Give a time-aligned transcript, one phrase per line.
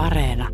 [0.00, 0.48] Areena.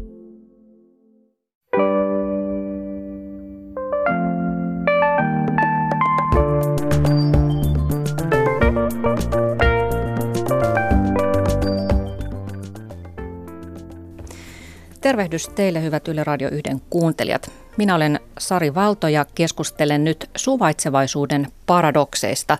[15.00, 17.50] Tervehdys teille hyvät Yle Radio 1 kuuntelijat.
[17.76, 22.58] Minä olen Sari Valto ja keskustelen nyt suvaitsevaisuuden paradokseista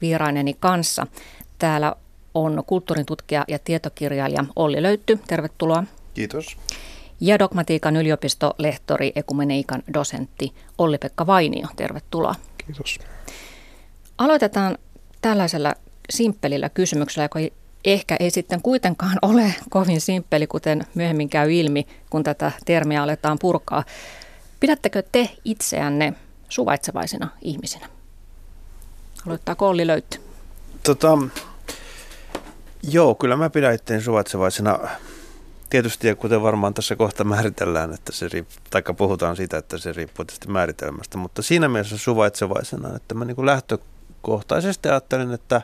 [0.00, 1.06] vieraineni kanssa.
[1.58, 1.94] Täällä
[2.34, 5.18] on kulttuurin tutkija ja tietokirjailija Olli Löytty.
[5.28, 5.84] Tervetuloa.
[6.14, 6.56] Kiitos.
[7.20, 11.68] Ja dogmatiikan yliopistolehtori, ekumeneikan dosentti Olli-Pekka Vainio.
[11.76, 12.34] Tervetuloa.
[12.58, 12.98] Kiitos.
[14.18, 14.78] Aloitetaan
[15.22, 15.74] tällaisella
[16.10, 17.38] simppelillä kysymyksellä, joka
[17.84, 23.38] ehkä ei sitten kuitenkaan ole kovin simppeli, kuten myöhemmin käy ilmi, kun tätä termiä aletaan
[23.38, 23.84] purkaa.
[24.60, 26.14] Pidättekö te itseänne
[26.48, 27.88] suvaitsevaisina ihmisinä?
[29.26, 30.20] Aloittaa Kolli Löytty.
[30.82, 31.18] Tota,
[32.82, 34.78] joo, kyllä mä pidän itseäni suvaitsevaisena.
[35.70, 40.24] Tietysti, kuten varmaan tässä kohta määritellään, että se riippuu, taikka puhutaan siitä, että se riippuu
[40.24, 45.62] tietysti määritelmästä, mutta siinä mielessä suvaitsevaisena, että mä niin lähtökohtaisesti ajattelen, että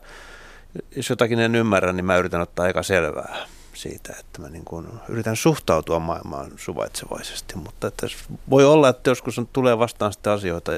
[0.97, 4.65] jos jotakin en ymmärrä, niin mä yritän ottaa aika selvää siitä, että mä niin
[5.09, 8.07] yritän suhtautua maailmaan suvaitsevaisesti, mutta että
[8.51, 10.73] voi olla, että joskus on, tulee vastaan sitten asioita,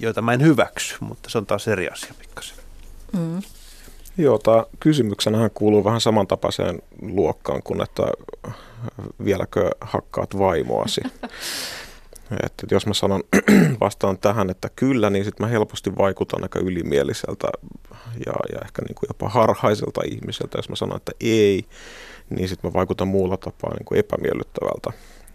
[0.00, 2.56] joita mä en hyväksy, mutta se on taas eri asia pikkasen.
[3.12, 3.42] Mm.
[4.18, 8.02] Joo, tämä kysymyksenähän kuuluu vähän samantapaiseen luokkaan kuin, että
[9.24, 11.00] vieläkö hakkaat vaimoasi.
[12.46, 13.22] Että jos mä sanon
[13.80, 17.48] vastaan tähän, että kyllä, niin sitten mä helposti vaikutan aika ylimieliseltä
[18.26, 20.58] ja, ja ehkä niin kuin jopa harhaiselta ihmiseltä.
[20.58, 21.64] Jos mä sanon, että ei,
[22.30, 24.92] niin sitten mä vaikutan muulla tapaa niin kuin epämiellyttävältä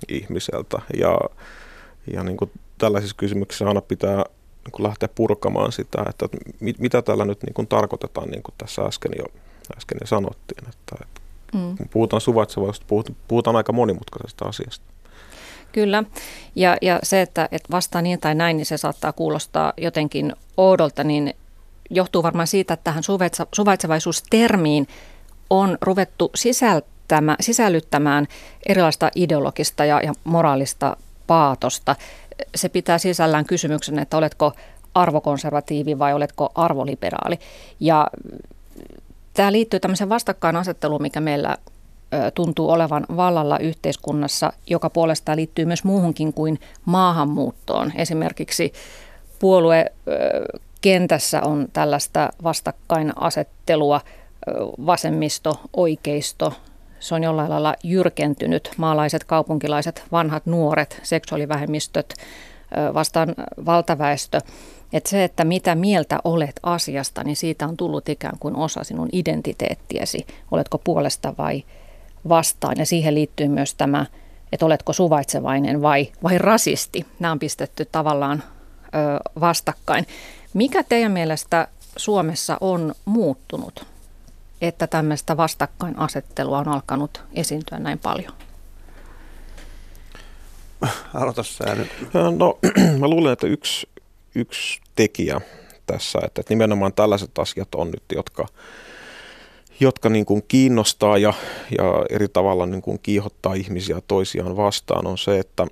[0.08, 0.82] ihmiseltä.
[0.98, 1.20] Ja,
[2.14, 4.26] ja niin kuin tällaisissa kysymyksissä aina pitää
[4.66, 6.26] niin kuin lähteä purkamaan sitä, että
[6.60, 9.26] mit, mitä tällä nyt niin kuin tarkoitetaan, niin kuin tässä äsken jo,
[9.78, 10.70] äsken jo sanottiin.
[10.70, 11.22] Että, että
[11.54, 11.78] mm.
[11.78, 14.86] kun puhutaan suvaitsevaisuudesta, puhutaan, puhutaan aika monimutkaisesta asiasta.
[15.72, 16.04] Kyllä,
[16.56, 21.04] ja, ja se, että, että vastaa niin tai näin, niin se saattaa kuulostaa jotenkin oudolta,
[21.04, 21.34] niin
[21.90, 23.04] johtuu varmaan siitä, että tähän
[23.56, 24.88] suvaitsevaisuustermiin
[25.50, 26.32] on ruvettu
[27.40, 28.28] sisällyttämään
[28.66, 30.98] erilaista ideologista ja, ja moraalista
[31.28, 31.96] paatosta.
[32.56, 34.54] Se pitää sisällään kysymyksen, että oletko
[34.94, 37.40] arvokonservatiivi vai oletko arvoliberaali.
[37.80, 38.08] Ja
[39.34, 41.58] tämä liittyy tämmöiseen vastakkainasetteluun, mikä meillä
[42.34, 47.92] tuntuu olevan vallalla yhteiskunnassa, joka puolestaan liittyy myös muuhunkin kuin maahanmuuttoon.
[47.96, 48.74] Esimerkiksi
[49.40, 49.86] puolue
[50.82, 54.02] kentässä on tällaista vastakkainasettelua,
[54.86, 56.54] vasemmisto, oikeisto,
[57.02, 58.72] se on jollain lailla jyrkentynyt.
[58.78, 62.14] Maalaiset, kaupunkilaiset, vanhat, nuoret, seksuaalivähemmistöt,
[62.94, 63.36] vastaan
[63.66, 64.40] valtaväestö.
[64.94, 69.10] Että se, että mitä mieltä olet asiasta, niin siitä on tullut ikään kuin osa sinun
[69.12, 70.28] identiteettiesi.
[70.52, 71.64] Oletko puolesta vai
[72.30, 72.76] vastaan.
[72.78, 74.06] Ja siihen liittyy myös tämä,
[74.52, 77.06] että oletko suvaitsevainen vai, vai rasisti.
[77.20, 78.44] Nämä on pistetty tavallaan
[78.86, 78.90] ö,
[79.40, 80.08] vastakkain.
[80.54, 81.68] Mikä teidän mielestä
[81.98, 83.86] Suomessa on muuttunut,
[84.62, 88.34] että tämmöistä vastakkainasettelua on alkanut esiintyä näin paljon?
[91.14, 91.90] Aloita sä nyt.
[92.38, 92.60] No,
[93.00, 93.90] mä luulen, että yksi,
[94.36, 95.42] yksi tekijä
[95.86, 98.46] tässä, että nimenomaan tällaiset asiat on nyt, jotka,
[99.80, 101.34] jotka niin kuin kiinnostaa ja,
[101.78, 105.68] ja eri tavalla niin kuin kiihottaa ihmisiä toisiaan vastaan, on se, että,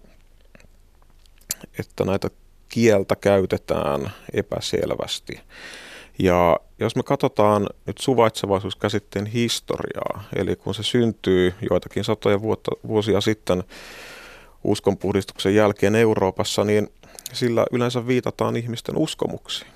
[1.79, 2.29] että näitä
[2.69, 5.39] kieltä käytetään epäselvästi.
[6.19, 13.21] Ja jos me katsotaan nyt suvaitsevaisuuskäsitteen historiaa, eli kun se syntyy joitakin satoja vuotta, vuosia
[13.21, 13.63] sitten
[14.63, 16.89] uskonpuhdistuksen jälkeen Euroopassa, niin
[17.33, 19.71] sillä yleensä viitataan ihmisten uskomuksiin.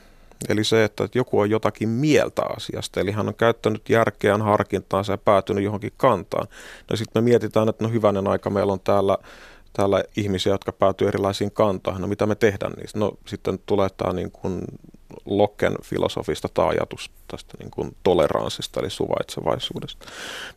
[0.50, 5.18] Eli se, että joku on jotakin mieltä asiasta, eli hän on käyttänyt järkeään, harkintaansa ja
[5.18, 6.48] päätynyt johonkin kantaan.
[6.90, 9.18] No sitten me mietitään, että no hyvänen aika, meillä on täällä,
[9.74, 12.02] täällä ihmisiä, jotka päätyy erilaisiin kantoihin.
[12.02, 13.00] No mitä me tehdään niistä?
[13.00, 14.62] No sitten tulee tämä niin kuin
[15.26, 20.06] Locken filosofista tämä ajatus tästä niin kuin toleranssista eli suvaitsevaisuudesta.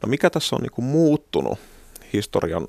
[0.02, 1.58] No mikä tässä on niin kuin muuttunut
[2.12, 2.66] historian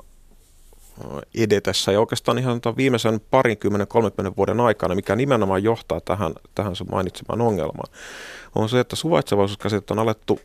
[1.35, 6.87] edetessä ja oikeastaan ihan viimeisen parinkymmenen, 30 vuoden aikana, mikä nimenomaan johtaa tähän, tähän sun
[6.91, 7.93] mainitsemaan ongelmaan,
[8.55, 10.39] on se, että suvaitsevaisuuskäsitettä on alettu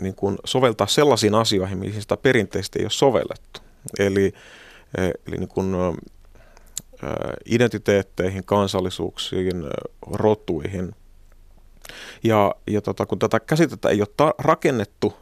[0.00, 3.60] niin kuin soveltaa sellaisiin asioihin, mihin sitä perinteisesti ei ole sovellettu.
[3.98, 4.32] Eli,
[4.98, 5.74] eh, eli niin kuin,
[7.46, 9.64] identiteetteihin, kansallisuuksiin,
[10.06, 10.94] rotuihin.
[12.24, 15.14] Ja, ja tota, kun tätä käsitettä ei ole ta- rakennettu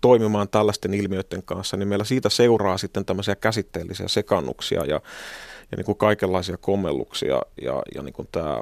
[0.00, 5.00] toimimaan tällaisten ilmiöiden kanssa, niin meillä siitä seuraa sitten tämmöisiä käsitteellisiä sekannuksia ja,
[5.70, 8.60] ja niin kuin kaikenlaisia kommelluksia ja, ja niin kuin tämä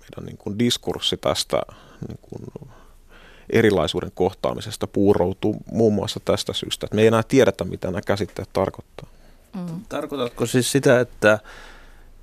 [0.00, 1.62] meidän niin kuin diskurssi tästä
[2.08, 2.70] niin kuin
[3.50, 8.50] erilaisuuden kohtaamisesta puuroutuu muun muassa tästä syystä, että me ei enää tiedetä, mitä nämä käsitteet
[8.52, 9.13] tarkoittaa.
[9.54, 9.80] Mm.
[9.88, 11.38] Tarkoitatko siis sitä, että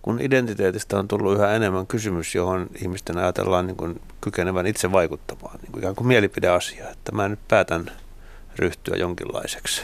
[0.02, 5.60] kun identiteetistä on tullut yhä enemmän kysymys, johon ihmisten ajatellaan niin kuin kykenevän itse vaikuttamaan,
[5.62, 7.92] niin kuin ikään kuin mielipideasia, että mä nyt päätän
[8.56, 9.82] ryhtyä jonkinlaiseksi,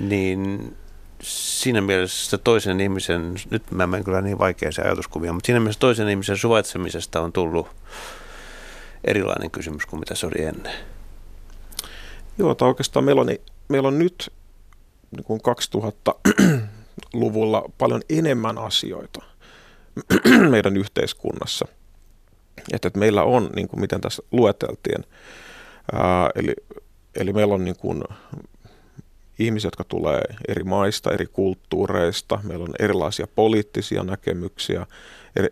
[0.00, 0.74] niin
[1.22, 6.08] siinä mielessä toisen ihmisen, nyt mä menen kyllä niin vaikeaseen ajatuskuvia, mutta siinä mielessä toisen
[6.08, 7.68] ihmisen suvaitsemisesta on tullut
[9.04, 10.72] erilainen kysymys kuin mitä se oli ennen.
[12.38, 13.28] Joo, tai oikeastaan meillä on,
[13.68, 14.32] meillä on nyt
[15.16, 19.22] niin kuin 2000-luvulla paljon enemmän asioita
[20.50, 21.68] meidän yhteiskunnassa.
[22.72, 25.04] Että, että meillä on, niin kuin miten tässä lueteltiin,
[25.92, 26.54] ää, eli,
[27.14, 28.02] eli meillä on niin kuin
[29.44, 32.38] ihmisiä, jotka tulee eri maista, eri kulttuureista.
[32.42, 34.86] Meillä on erilaisia poliittisia näkemyksiä,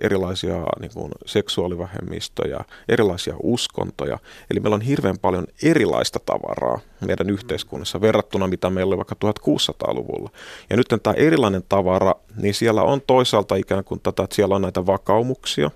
[0.01, 4.19] erilaisia niin kuin seksuaalivähemmistöjä, erilaisia uskontoja.
[4.51, 10.31] Eli meillä on hirveän paljon erilaista tavaraa meidän yhteiskunnassa verrattuna mitä meillä oli vaikka 1600-luvulla.
[10.71, 14.63] Ja nyt tämä erilainen tavara, niin siellä on toisaalta ikään kuin tätä, että siellä on
[14.63, 15.71] näitä vakaumuksia,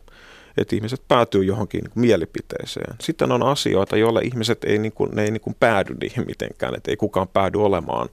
[0.57, 2.95] että ihmiset päätyy johonkin niin mielipiteeseen.
[3.01, 6.75] Sitten on asioita, joilla ihmiset ei, niin kuin, ne ei niin kuin päädy niihin mitenkään,
[6.75, 8.09] että ei kukaan päädy olemaan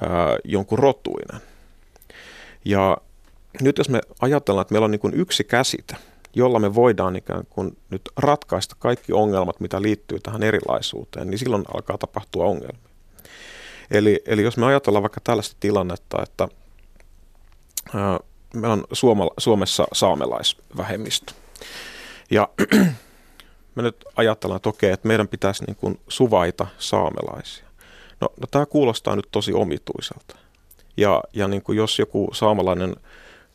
[0.00, 1.40] ää, jonkun rotuinen.
[2.64, 2.96] Ja
[3.62, 5.96] nyt jos me ajatellaan, että meillä on niin kuin yksi käsite,
[6.34, 11.64] jolla me voidaan ikään kuin nyt ratkaista kaikki ongelmat, mitä liittyy tähän erilaisuuteen, niin silloin
[11.74, 12.90] alkaa tapahtua ongelmia.
[13.90, 16.48] Eli, eli jos me ajatellaan vaikka tällaista tilannetta, että
[17.94, 18.20] ää,
[18.54, 18.84] meillä on
[19.38, 21.32] Suomessa saamelaisvähemmistö,
[22.30, 22.48] ja
[23.74, 27.64] me nyt ajatellaan, että okei, että meidän pitäisi niin kuin suvaita saamelaisia.
[28.20, 30.36] No, no tämä kuulostaa nyt tosi omituiselta.
[30.96, 32.96] Ja, ja niin kuin jos joku saamelainen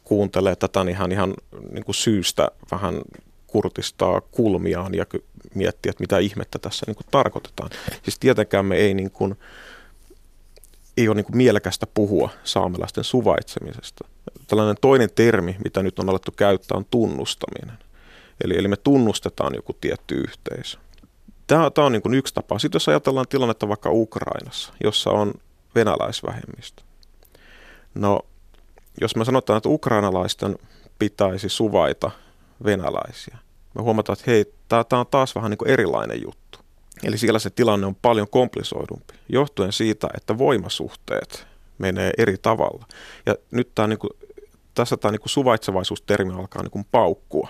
[0.04, 1.34] kuuntelee tätä, niin hän ihan
[1.72, 3.02] niin kuin syystä vähän
[3.48, 5.06] kurtistaa kulmiaan ja
[5.56, 7.70] miettiä, että mitä ihmettä tässä niin kuin tarkoitetaan.
[8.04, 9.36] Siis tietenkään me ei, niin kuin,
[10.98, 14.08] ei ole niin kuin mielekästä puhua saamelaisten suvaitsemisesta.
[14.48, 17.85] Tällainen toinen termi, mitä nyt on alettu käyttää, on tunnustaminen.
[18.44, 20.78] Eli, eli me tunnustetaan joku tietty yhteisö.
[21.48, 22.60] Tämä, tämä on niin kuin yksi tapa.
[22.60, 25.34] Sitten jos ajatellaan tilannetta vaikka Ukrainassa, jossa on
[25.76, 26.84] venäläisvähemmistö.
[27.96, 28.20] No,
[29.02, 30.58] jos me sanotaan, että ukrainalaisten
[31.00, 32.12] pitäisi suvaita
[32.64, 33.38] venäläisiä,
[33.74, 36.60] me huomataan, että hei, tämä, tämä on taas vähän niin kuin erilainen juttu.
[37.04, 41.48] Eli siellä se tilanne on paljon komplisoidumpi, johtuen siitä, että voimasuhteet
[41.78, 42.86] menee eri tavalla.
[43.26, 44.12] Ja nyt tämä, niin kuin,
[44.74, 47.50] tässä tämä niin kuin suvaitsevaisuustermi alkaa niin kuin paukkua.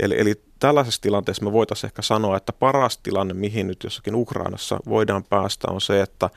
[0.00, 4.80] Eli, eli tällaisessa tilanteessa me voitaisiin ehkä sanoa, että paras tilanne, mihin nyt jossakin Ukrainassa
[4.88, 6.30] voidaan päästä, on se, että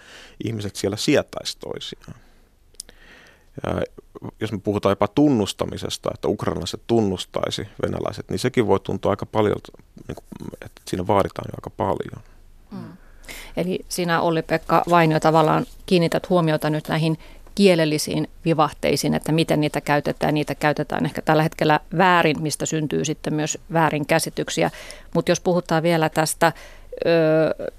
[0.44, 2.16] ihmiset siellä sietäisi toisiaan.
[3.64, 3.82] Ja
[4.40, 9.58] jos me puhutaan jopa tunnustamisesta, että ukrainalaiset tunnustaisi venäläiset, niin sekin voi tuntua aika paljon,
[10.08, 10.18] niin
[10.66, 12.24] että siinä vaaditaan jo aika paljon.
[12.72, 12.98] Mm.
[13.58, 17.18] Eli sinä Olli-Pekka Vainio tavallaan kiinnität huomiota nyt näihin
[17.58, 20.34] kielellisiin vivahteisiin, että miten niitä käytetään.
[20.34, 24.72] Niitä käytetään ehkä tällä hetkellä väärin, mistä syntyy sitten myös väärinkäsityksiä.
[25.14, 26.54] Mutta jos puhutaan vielä tästä,
[27.06, 27.72] ö,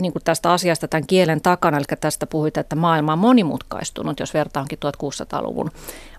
[0.00, 4.34] niin kuin tästä asiasta tämän kielen takana, eli tästä puhuit, että maailma on monimutkaistunut, jos
[4.34, 5.70] vertaankin 1600-luvun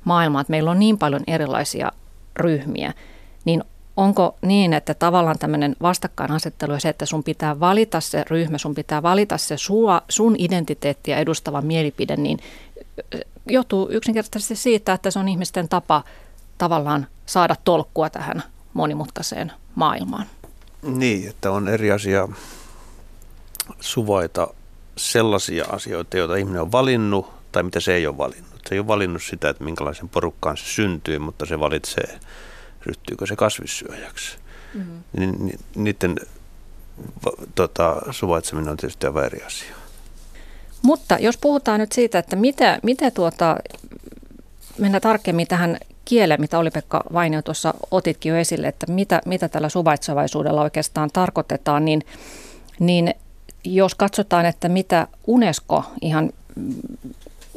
[0.05, 1.91] maailmaa, että meillä on niin paljon erilaisia
[2.35, 2.93] ryhmiä,
[3.45, 3.63] niin
[3.97, 8.75] onko niin, että tavallaan tämmöinen vastakkainasettelu ja se, että sun pitää valita se ryhmä, sun
[8.75, 12.39] pitää valita se sua, sun identiteettiä edustava mielipide, niin
[13.45, 16.03] johtuu yksinkertaisesti siitä, että se on ihmisten tapa
[16.57, 18.43] tavallaan saada tolkkua tähän
[18.73, 20.25] monimutkaiseen maailmaan.
[20.81, 22.27] Niin, että on eri asia
[23.79, 24.47] suvaita
[24.97, 28.49] sellaisia asioita, joita ihminen on valinnut tai mitä se ei ole valinnut.
[28.69, 32.19] Se ei ole valinnut sitä, että minkälaisen porukkaan se syntyy, mutta se valitsee
[32.85, 34.37] ryhtyykö se kasvissyöjäksi.
[34.73, 35.45] Mm-hmm.
[35.45, 36.15] Ni, niiden
[37.55, 39.75] tota, suvaitseminen on tietysti aivan eri asia.
[40.81, 43.57] Mutta jos puhutaan nyt siitä, että mitä, mitä tuota,
[44.77, 49.69] mennään tarkemmin tähän kieleen, mitä Oli-Pekka Vainio tuossa otitkin jo esille, että mitä, mitä tällä
[49.69, 52.01] suvaitsevaisuudella oikeastaan tarkoitetaan, niin,
[52.79, 53.13] niin
[53.63, 56.31] jos katsotaan, että mitä UNESCO ihan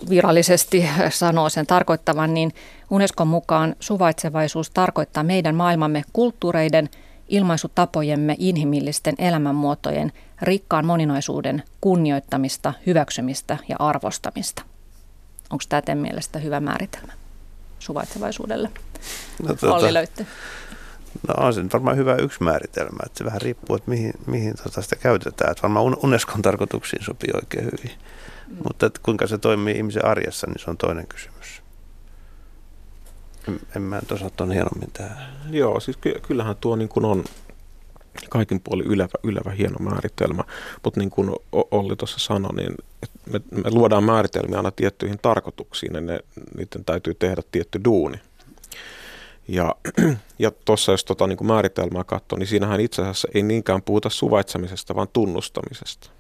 [0.09, 2.55] virallisesti sanoo sen tarkoittavan, niin
[2.93, 6.91] Unescon mukaan suvaitsevaisuus tarkoittaa meidän maailmamme kulttuureiden,
[7.29, 14.63] ilmaisutapojemme, inhimillisten elämänmuotojen, rikkaan moninaisuuden kunnioittamista, hyväksymistä ja arvostamista.
[15.51, 17.13] Onko tämä teidän mielestä hyvä määritelmä
[17.79, 18.71] suvaitsevaisuudelle?
[19.43, 20.25] No, tuota, Olli Löyttö.
[21.29, 24.83] No on se varmaan hyvä yksi määritelmä, että se vähän riippuu, että mihin, mihin tota
[24.83, 25.51] sitä käytetään.
[25.51, 27.99] Että varmaan Unescon tarkoituksiin sopii oikein hyvin.
[28.49, 28.57] Mm.
[28.65, 31.42] Mutta että kuinka se toimii ihmisen arjessa, niin se on toinen kysymys.
[33.49, 35.17] En, en mä osaa tuon hienommin tähän.
[35.51, 37.25] Joo, siis ky- kyllähän tuo niin kuin on,
[38.29, 40.45] kaikin puoli ylevä, ylevä hieno määritelmä.
[40.85, 42.75] Mutta niin kuin Olli tuossa sanoi, niin
[43.33, 46.21] me, me luodaan määritelmiä aina tiettyihin tarkoituksiin ja ne,
[46.57, 48.17] niiden täytyy tehdä tietty duuni.
[49.49, 49.75] Ja,
[50.39, 54.11] ja tuossa jos tota, niin kuin määritelmää katsoo, niin siinähän itse asiassa ei niinkään puhuta
[54.11, 56.11] suvaitsemisesta, vaan tunnustamisesta.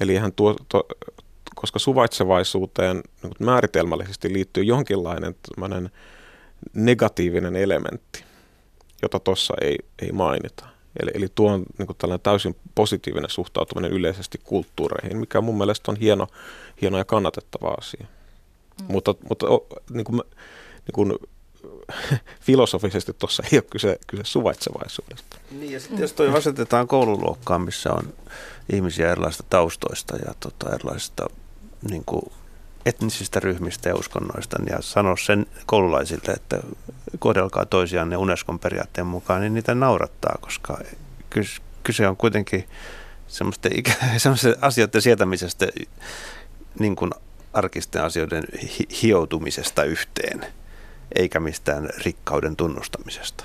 [0.00, 0.86] Eli ihan tuo, to,
[1.54, 5.34] koska suvaitsevaisuuteen niin määritelmällisesti liittyy jonkinlainen
[6.74, 8.24] negatiivinen elementti,
[9.02, 10.68] jota tuossa ei, ei mainita.
[11.02, 15.90] Eli, eli tuo on niin kuin tällainen täysin positiivinen suhtautuminen yleisesti kulttuureihin, mikä mun mielestä
[15.90, 16.26] on hieno,
[16.80, 18.06] hieno ja kannatettava asia.
[18.80, 18.92] Mm.
[18.92, 19.46] Mutta, mutta
[19.90, 20.22] niin kuin,
[20.86, 21.12] niin kuin,
[22.40, 25.36] filosofisesti tuossa ei ole kyse, kyse suvaitsevaisuudesta.
[25.50, 28.14] Niin ja sitten jos toi asetetaan koululuokkaan, missä on
[28.72, 31.26] ihmisiä erilaisista taustoista ja tota, erilaisista
[31.90, 32.32] niin kuin
[32.86, 36.60] etnisistä ryhmistä ja uskonnoista ja sanoa sen koululaisille, että
[37.18, 40.78] kohdelkaa toisiaan Unescon periaatteen mukaan, niin niitä naurattaa, koska
[41.82, 42.68] kyse on kuitenkin
[43.28, 43.72] semmoisten,
[44.16, 45.66] semmoisten asioiden sietämisestä
[46.78, 47.10] niin kuin
[47.52, 50.46] arkisten asioiden hi- hioutumisesta yhteen,
[51.14, 53.44] eikä mistään rikkauden tunnustamisesta.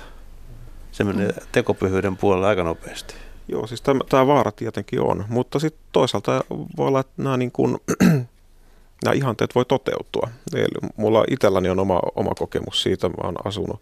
[0.92, 1.46] Se menee mm.
[1.52, 3.14] tekopyhyyden puolella aika nopeasti.
[3.48, 6.44] Joo, siis tämä, tämä vaara tietenkin on, mutta sitten toisaalta
[6.76, 7.78] voi olla, että nämä, niin kuin,
[9.04, 10.28] nämä ihanteet voi toteutua.
[10.54, 13.80] Eli mulla itselläni on oma, oma kokemus siitä, mä oon asunut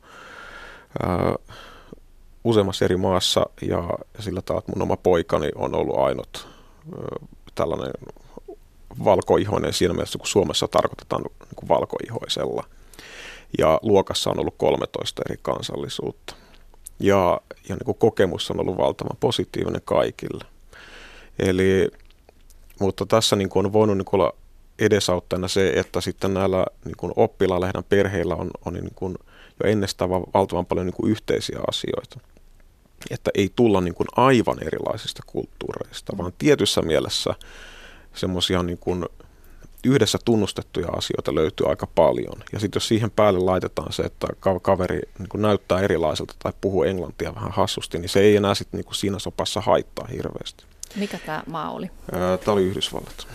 [1.02, 1.34] ää,
[2.44, 6.48] useammassa eri maassa ja, sillä tavalla, että mun oma poikani on ollut ainut
[6.96, 7.92] ää, tällainen
[9.04, 12.64] valkoihoinen siinä mielessä, kun Suomessa tarkoitetaan niin kuin valkoihoisella.
[13.58, 16.34] Ja luokassa on ollut 13 eri kansallisuutta
[17.00, 20.44] ja, ja niin kuin kokemus on ollut valtavan positiivinen kaikille.
[21.38, 21.88] Eli,
[22.80, 24.34] mutta tässä niin kuin on voinut niin kuin olla
[24.80, 29.14] edesauttajana se, että sitten näillä niin kuin oppilailla perheillä on, on niin kuin
[29.64, 32.20] jo ennestään valtavan paljon niin kuin yhteisiä asioita.
[33.10, 37.34] Että ei tulla niin kuin aivan erilaisista kulttuureista, vaan tietyssä mielessä
[38.14, 39.06] semmoisia niin kuin
[39.84, 42.42] yhdessä tunnustettuja asioita löytyy aika paljon.
[42.52, 44.26] Ja sitten jos siihen päälle laitetaan se, että
[44.62, 48.78] kaveri niin kuin näyttää erilaiselta tai puhuu englantia vähän hassusti, niin se ei enää sitten
[48.78, 50.64] niin kuin siinä sopassa haittaa hirveästi.
[50.96, 51.90] Mikä tämä maa oli?
[52.44, 53.26] Tämä oli Yhdysvallat.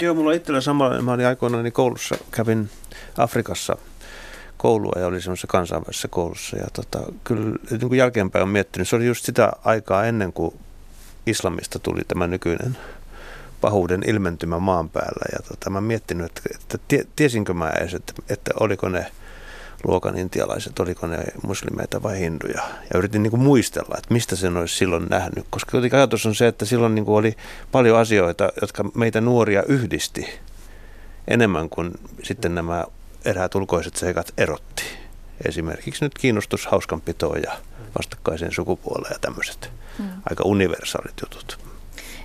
[0.00, 1.02] Joo, mulla itsellä samalla.
[1.02, 2.70] Mä olin aikoinaan niin koulussa, kävin
[3.18, 3.76] Afrikassa
[4.56, 6.56] koulua ja oli semmoisessa kansainvälisessä koulussa.
[6.56, 10.54] Ja tota, kyllä niin kuin jälkeenpäin on miettinyt, se oli just sitä aikaa ennen kuin
[11.26, 12.78] islamista tuli tämä nykyinen
[13.60, 15.24] pahuuden ilmentymä maan päällä.
[15.32, 16.40] Ja tota, mä miettinyt, että,
[16.74, 19.06] että tiesinkö mä edes, että, että oliko ne
[19.84, 22.62] luokan intialaiset, oliko ne muslimeita vai hinduja.
[22.92, 25.46] Ja yritin niin kuin muistella, että mistä sen olisi silloin nähnyt.
[25.50, 27.36] Koska kuitenkin ajatus on se, että silloin niin kuin oli
[27.72, 30.26] paljon asioita, jotka meitä nuoria yhdisti
[31.28, 31.90] enemmän kuin
[32.22, 32.84] sitten nämä
[33.24, 34.84] eräät ulkoiset seikat erotti.
[35.44, 37.52] Esimerkiksi nyt kiinnostus hauskanpitoon ja
[37.98, 40.04] vastakkaiseen sukupuoleen ja tämmöiset mm.
[40.30, 41.58] aika universaalit jutut.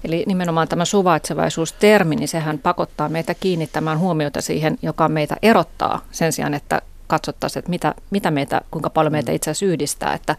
[0.04, 6.34] Eli nimenomaan tämä suvaitsevaisuustermi, niin sehän pakottaa meitä kiinnittämään huomiota siihen, joka meitä erottaa sen
[6.34, 10.36] sijaan, että katsottaisiin, että mitä, mitä meitä, kuinka paljon meitä itse asiassa yhdistää, että,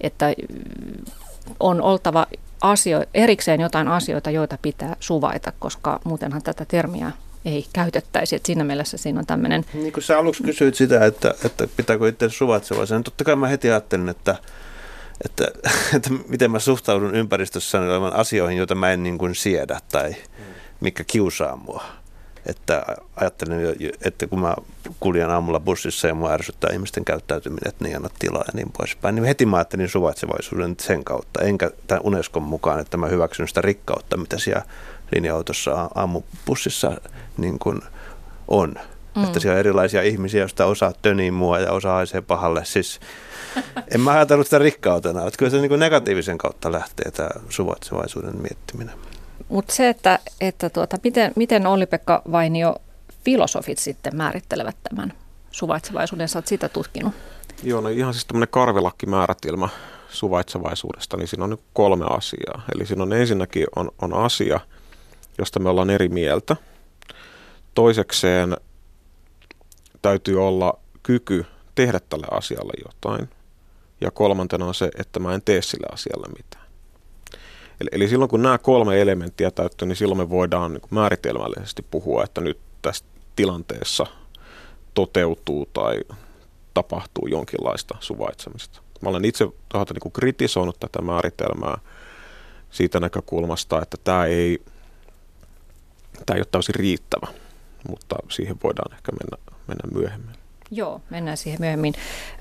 [0.00, 0.26] että
[1.60, 2.26] on oltava
[2.60, 7.12] asio, erikseen jotain asioita, joita pitää suvaita, koska muutenhan tätä termiä
[7.44, 8.36] ei käytettäisi.
[8.36, 9.64] Että siinä mielessä siinä on tämmöinen...
[9.74, 13.48] Niin kuin sä aluksi kysyit sitä, että, että pitääkö itse suvaitsevaisen, niin totta kai mä
[13.48, 14.36] heti ajattelin, että
[15.24, 15.48] että,
[15.96, 20.14] että miten mä suhtaudun ympäristössä olevan asioihin, joita mä en niin kuin siedä tai
[20.80, 21.84] mikä kiusaa mua.
[22.46, 22.86] Että
[23.16, 24.54] ajattelen, että kun mä
[25.00, 28.72] kuljen aamulla bussissa ja mua ärsyttää ihmisten käyttäytyminen, että ne ei anna tilaa ja niin
[28.78, 33.48] poispäin, niin heti mä ajattelin suvaitsevaisuuden sen kautta, enkä tämän Unescon mukaan, että mä hyväksyn
[33.48, 34.62] sitä rikkautta, mitä siellä
[35.14, 37.00] linja-autossa aamubussissa
[37.36, 37.80] niin kuin
[38.48, 38.74] on.
[39.16, 39.24] Mm.
[39.24, 42.64] Että siellä on erilaisia ihmisiä, joista osa tönii mua ja osa haisee pahalle.
[42.64, 43.00] Siis
[43.94, 45.26] en mä ajatellut sitä rikkautena.
[45.26, 48.94] Että kyllä se niin negatiivisen kautta lähtee tämä suvaitsevaisuuden miettiminen.
[49.48, 52.76] Mutta se, että, että tuota, miten, miten Olli-Pekka Vainio
[53.24, 55.12] filosofit sitten määrittelevät tämän
[55.50, 57.14] suvaitsevaisuuden, sä oot sitä tutkinut?
[57.62, 59.68] Joo, no ihan siis tämmöinen karvelakki-määrätilmä
[60.08, 62.62] suvaitsevaisuudesta, niin siinä on nyt kolme asiaa.
[62.74, 64.60] Eli siinä on ensinnäkin on, on asia,
[65.38, 66.56] josta me ollaan eri mieltä.
[67.74, 68.56] Toisekseen
[70.02, 73.28] täytyy olla kyky tehdä tälle asialle jotain.
[74.00, 76.65] Ja kolmantena on se, että mä en tee sille asialle mitään.
[77.80, 82.24] Eli, eli silloin kun nämä kolme elementtiä täyttyy, niin silloin me voidaan niin määritelmällisesti puhua,
[82.24, 83.04] että nyt tässä
[83.36, 84.06] tilanteessa
[84.94, 86.00] toteutuu tai
[86.74, 88.80] tapahtuu jonkinlaista suvaitsemista.
[89.00, 91.78] Mä olen itse tuota, niin kritisoinut tätä määritelmää
[92.70, 94.62] siitä näkökulmasta, että tämä ei,
[96.26, 97.26] tämä ei ole täysin riittävä,
[97.88, 100.36] mutta siihen voidaan ehkä mennä, mennä myöhemmin.
[100.70, 101.94] Joo, mennään siihen myöhemmin.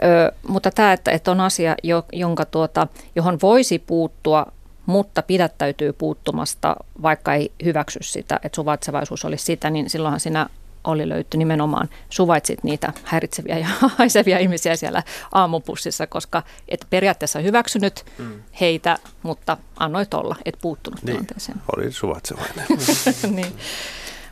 [0.04, 4.46] Ö, mutta tämä, että, että on asia, jo, jonka tuota, johon voisi puuttua,
[4.86, 10.50] mutta pidättäytyy puuttumasta, vaikka ei hyväksy sitä, että suvaitsevaisuus olisi sitä, niin silloinhan sinä
[10.84, 18.06] oli löyty nimenomaan, suvaitsit niitä häiritseviä ja haisevia ihmisiä siellä aamupussissa, koska et periaatteessa hyväksynyt
[18.18, 18.44] mm.
[18.62, 21.62] heitä, mutta annoit olla, et puuttunut niin, tilanteeseen.
[21.75, 22.65] oli suvaitsevainen.
[23.36, 23.56] niin.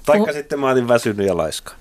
[0.06, 1.74] Taikka Mu- sitten mä olin väsynyt ja laiska.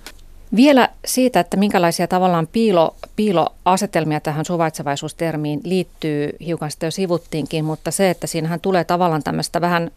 [0.57, 7.91] Vielä siitä, että minkälaisia tavallaan piilo, piiloasetelmia tähän suvaitsevaisuustermiin liittyy, hiukan sitä jo sivuttiinkin, mutta
[7.91, 9.91] se, että siinähän tulee tavallaan tämmöistä vähän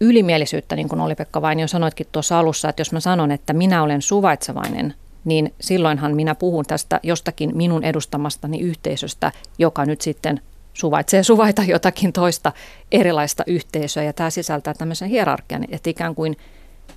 [0.00, 4.02] ylimielisyyttä, niin kuin Oli-Pekka Vainio sanoitkin tuossa alussa, että jos mä sanon, että minä olen
[4.02, 4.94] suvaitsevainen,
[5.24, 10.40] niin silloinhan minä puhun tästä jostakin minun edustamastani yhteisöstä, joka nyt sitten
[10.74, 12.52] suvaitsee suvaita jotakin toista
[12.92, 14.02] erilaista yhteisöä.
[14.02, 16.36] Ja tämä sisältää tämmöisen hierarkian, että ikään kuin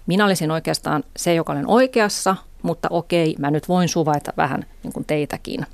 [0.07, 2.35] minä olisin oikeastaan se, joka olen oikeassa,
[2.65, 5.65] mutta okei, mä nyt voin suvaita vähän niin kuin teitäkin.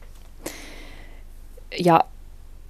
[1.84, 2.04] Ja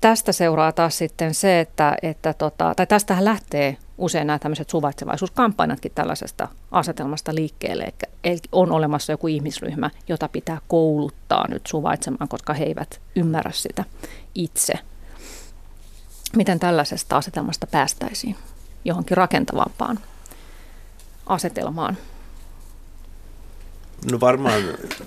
[0.01, 5.91] tästä seuraa taas sitten se, että, että tota, tai tästähän lähtee usein nämä tämmöiset suvaitsevaisuuskampanjatkin
[5.95, 7.93] tällaisesta asetelmasta liikkeelle.
[8.23, 13.83] Eli on olemassa joku ihmisryhmä, jota pitää kouluttaa nyt suvaitsemaan, koska he eivät ymmärrä sitä
[14.35, 14.73] itse.
[16.35, 18.35] Miten tällaisesta asetelmasta päästäisiin
[18.85, 19.99] johonkin rakentavampaan
[21.25, 21.97] asetelmaan?
[24.11, 24.63] No varmaan,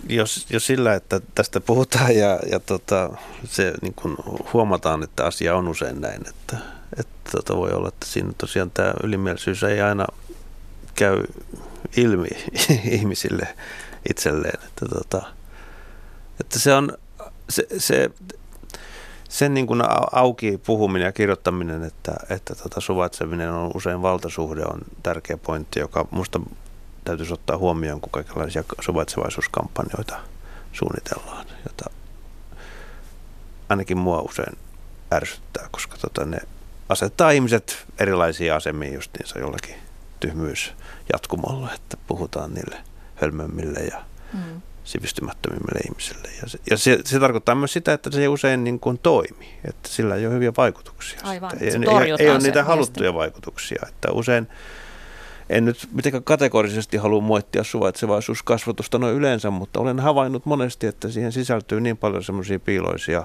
[0.08, 3.10] jos, jos sillä, että tästä puhutaan ja, ja tota,
[3.44, 4.16] se niin kun
[4.52, 6.56] huomataan, että asia on usein näin, että,
[6.98, 10.06] että tota voi olla, että siinä tosiaan tämä ylimielisyys ei aina
[10.94, 11.22] käy
[11.96, 12.28] ilmi
[12.90, 13.48] ihmisille
[14.10, 14.58] itselleen.
[14.66, 15.22] Että, tota,
[16.40, 16.92] että se on
[17.50, 18.10] se, se,
[19.28, 19.82] sen niin kuin
[20.12, 26.08] auki puhuminen ja kirjoittaminen, että, että tota suvaitseminen on usein valtasuhde, on tärkeä pointti, joka
[26.10, 26.40] minusta
[27.04, 30.16] täytyisi ottaa huomioon, kun kaikenlaisia suvaitsevaisuuskampanjoita
[30.72, 31.90] suunnitellaan, jota
[33.68, 34.58] ainakin mua usein
[35.12, 36.38] ärsyttää, koska tota ne
[36.88, 39.74] asettaa ihmiset erilaisiin asemiin justiinsa jollakin
[40.20, 40.72] tyhmyys
[41.12, 42.76] jatkumolla, että puhutaan niille
[43.14, 44.62] hölmömmille ja mm.
[44.84, 46.28] sivistymättömimmille ihmisille.
[46.42, 49.88] Ja, se, ja se, se tarkoittaa myös sitä, että se usein niin kuin toimii, että
[49.88, 51.20] sillä ei ole hyviä vaikutuksia.
[51.22, 54.48] Aivan, ei, ei, ei ole niitä haluttuja vaikutuksia, että usein
[55.50, 61.32] en nyt mitenkään kategorisesti halua moittia suvaitsevaisuuskasvatusta noin yleensä, mutta olen havainnut monesti, että siihen
[61.32, 63.24] sisältyy niin paljon semmoisia piiloisia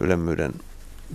[0.00, 0.52] ylemmyyden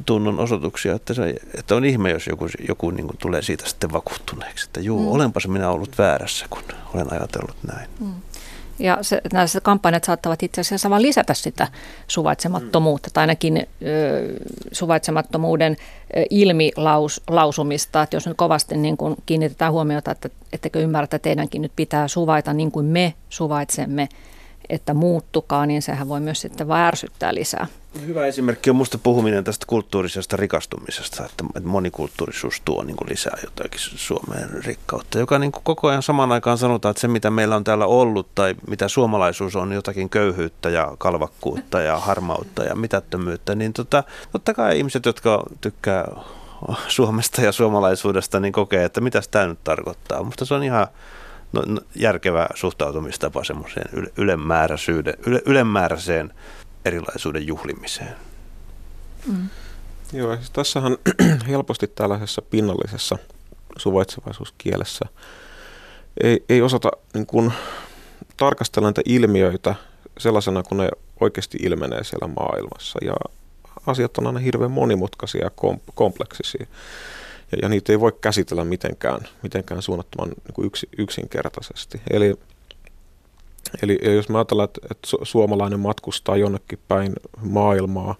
[0.05, 3.91] tunnon osoituksia, että, se, että on ihme, jos joku, joku niin kuin tulee siitä sitten
[3.91, 5.07] vakuuttuneeksi, että juu, mm.
[5.07, 7.89] olenpas minä ollut väärässä, kun olen ajatellut näin.
[7.99, 8.13] Mm.
[8.81, 11.67] Ja se, näissä kampanjat saattavat itse asiassa vain lisätä sitä
[12.07, 14.33] suvaitsemattomuutta, tai ainakin ö,
[14.71, 15.77] suvaitsemattomuuden
[16.29, 18.01] ilmilausumista.
[18.01, 22.07] Että jos nyt kovasti niin kun kiinnitetään huomiota, että ettekö ymmärrä, että teidänkin nyt pitää
[22.07, 24.09] suvaita niin kuin me suvaitsemme,
[24.69, 27.67] että muuttukaa, niin sehän voi myös sitten vaan ärsyttää lisää.
[27.99, 33.79] Hyvä esimerkki on minusta puhuminen tästä kulttuurisesta rikastumisesta, että monikulttuurisuus tuo niin kuin lisää jotakin
[33.79, 37.63] Suomeen rikkautta, joka niin kuin koko ajan samaan aikaan sanotaan, että se mitä meillä on
[37.63, 43.73] täällä ollut tai mitä suomalaisuus on jotakin köyhyyttä ja kalvakkuutta ja harmautta ja mitättömyyttä, niin
[43.73, 46.07] tota, totta kai ihmiset, jotka tykkää
[46.87, 50.23] Suomesta ja suomalaisuudesta, niin kokee, että mitä tämä nyt tarkoittaa.
[50.23, 50.87] Mutta se on ihan
[51.53, 54.11] no, no, järkevä suhtautumistapa semmoiseen yle,
[55.25, 56.33] yle, ylemmääräiseen
[56.85, 58.15] erilaisuuden juhlimiseen.
[59.27, 59.49] Mm.
[60.13, 60.97] Joo, siis tässähän
[61.47, 63.17] helposti tällaisessa pinnallisessa
[63.77, 65.05] suvaitsevaisuuskielessä
[66.23, 67.53] ei, ei osata niin kuin,
[68.37, 69.75] tarkastella näitä ilmiöitä
[70.17, 70.89] sellaisena, kun ne
[71.19, 72.99] oikeasti ilmenee siellä maailmassa.
[73.05, 73.13] Ja
[73.87, 75.51] asiat on aina hirveän monimutkaisia ja
[75.95, 76.65] kompleksisia.
[77.51, 82.01] Ja, ja niitä ei voi käsitellä mitenkään, mitenkään suunnattoman niin kuin yksi, yksinkertaisesti.
[82.09, 82.35] Eli
[83.83, 88.15] Eli jos me ajatellaan, että, että suomalainen matkustaa jonnekin päin maailmaa,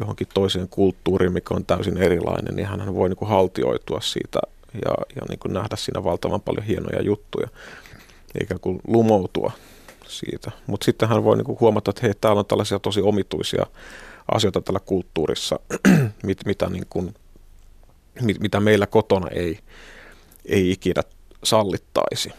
[0.00, 4.40] johonkin toiseen kulttuuriin, mikä on täysin erilainen, niin hän voi niin kuin haltioitua siitä
[4.74, 7.48] ja, ja niin kuin nähdä siinä valtavan paljon hienoja juttuja,
[8.40, 9.52] eikä kuin lumoutua
[10.08, 10.50] siitä.
[10.66, 13.66] Mutta sitten hän voi niin kuin huomata, että hei, täällä on tällaisia tosi omituisia
[14.32, 15.60] asioita tällä kulttuurissa,
[16.22, 17.14] mit, mitä, niin kuin,
[18.20, 19.58] mit, mitä meillä kotona ei,
[20.44, 21.02] ei ikinä
[21.44, 22.32] sallittaisi.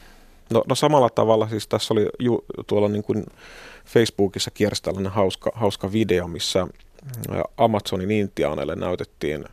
[0.50, 3.26] No, no samalla tavalla, siis tässä oli ju, tuolla niin kuin
[3.86, 6.68] Facebookissa kiersi tällainen hauska, hauska video, missä
[7.58, 9.46] Amazonin intiaaneille näytettiin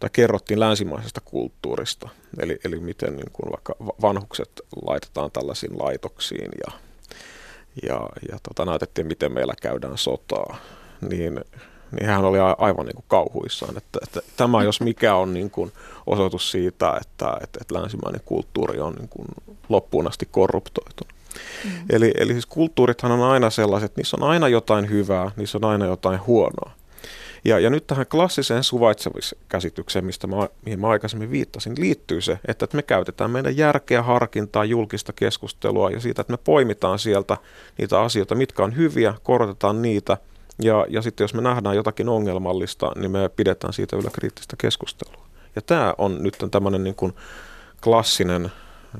[0.00, 2.08] tai kerrottiin länsimaisesta kulttuurista,
[2.40, 6.72] eli, eli miten niin kuin vaikka vanhukset laitetaan tällaisiin laitoksiin ja,
[7.82, 10.56] ja, ja tota, näytettiin, miten meillä käydään sotaa,
[11.10, 11.40] niin
[11.92, 15.72] niin hän oli aivan niin kuin kauhuissaan, että, että tämä jos mikä on niin kuin
[16.06, 19.26] osoitus siitä, että, että, että länsimainen kulttuuri on niin kuin
[19.68, 21.14] loppuun asti korruptoitunut.
[21.64, 21.70] Mm.
[21.90, 25.86] Eli, eli siis kulttuurithan on aina sellaiset, niissä on aina jotain hyvää, niissä on aina
[25.86, 26.78] jotain huonoa.
[27.44, 32.64] Ja, ja nyt tähän klassiseen suvaitsemiskäsitykseen, mistä mä, mihin mä aikaisemmin viittasin, liittyy se, että,
[32.64, 37.36] että me käytetään meidän järkeä, harkintaa, julkista keskustelua ja siitä, että me poimitaan sieltä
[37.78, 40.16] niitä asioita, mitkä on hyviä, korotetaan niitä
[40.62, 45.26] ja, ja sitten jos me nähdään jotakin ongelmallista, niin me pidetään siitä yllä kriittistä keskustelua.
[45.56, 47.12] Ja tämä on nyt tämmöinen niin kuin
[47.84, 48.52] klassinen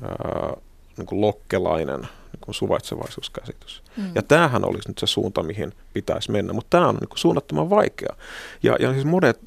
[0.02, 0.56] ää,
[0.96, 3.82] niin kuin lokkelainen niin kuin suvaitsevaisuuskäsitys.
[3.96, 4.10] Mm.
[4.14, 7.70] Ja tämähän olisi nyt se suunta, mihin pitäisi mennä, mutta tämä on niin kuin suunnattoman
[7.70, 8.16] vaikea.
[8.62, 9.40] Ja, ja siis monet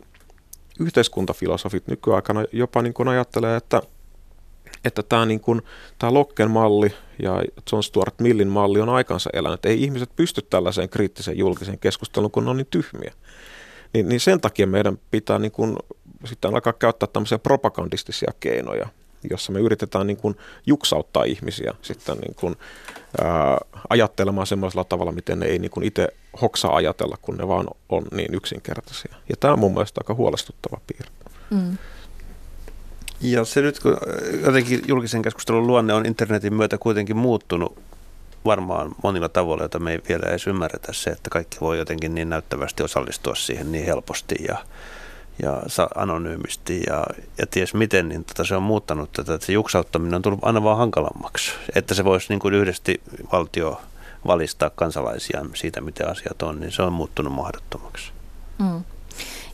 [0.79, 3.81] yhteiskuntafilosofit nykyaikana jopa niin kuin ajattelee, että
[4.85, 5.61] että tämä, niin kuin,
[5.99, 9.65] tämä Lokken malli ja John Stuart Millin malli on aikansa elänyt.
[9.65, 13.13] Ei ihmiset pysty tällaiseen kriittiseen julkiseen keskusteluun, kun ne on niin tyhmiä.
[13.93, 15.75] Niin, niin sen takia meidän pitää niin kuin,
[16.25, 18.87] sitten alkaa käyttää tämmöisiä propagandistisia keinoja,
[19.29, 22.55] jossa me yritetään niin kuin juksauttaa ihmisiä sitten niin kuin,
[23.21, 23.57] ää,
[23.89, 26.07] ajattelemaan semmoisella tavalla, miten ne ei niin kuin itse
[26.41, 29.15] hoksaa ajatella, kun ne vaan on niin yksinkertaisia.
[29.29, 31.11] Ja tämä on mun mielestä aika huolestuttava piirre.
[31.49, 31.77] Mm.
[33.21, 33.97] Ja se nyt, kun
[34.45, 37.79] jotenkin julkisen keskustelun luonne on internetin myötä kuitenkin muuttunut
[38.45, 42.29] varmaan monilla tavoilla, joita me ei vielä edes ymmärretä se, että kaikki voi jotenkin niin
[42.29, 44.57] näyttävästi osallistua siihen niin helposti ja,
[45.41, 45.61] ja
[45.95, 47.05] anonyymisti ja,
[47.37, 50.63] ja ties miten, niin tota se on muuttanut tätä, että se juksauttaminen on tullut aina
[50.63, 51.51] vaan hankalammaksi.
[51.75, 53.81] Että se voisi niin kuin yhdesti valtio
[54.27, 58.11] valistaa kansalaisiaan siitä, miten asiat on, niin se on muuttunut mahdottomaksi.
[58.59, 58.83] Mm.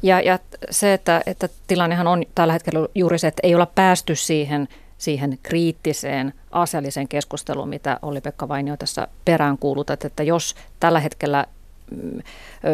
[0.01, 4.15] Ja, ja se, että, että tilannehan on tällä hetkellä juuri se, että ei olla päästy
[4.15, 11.45] siihen, siihen kriittiseen asialliseen keskusteluun, mitä oli Pekka Vainio tässä peräänkuulutat, että jos tällä hetkellä
[11.91, 12.21] mm,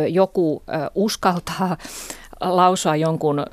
[0.08, 0.64] joku
[0.96, 1.78] uskaltaa
[2.40, 3.46] lausua jonkun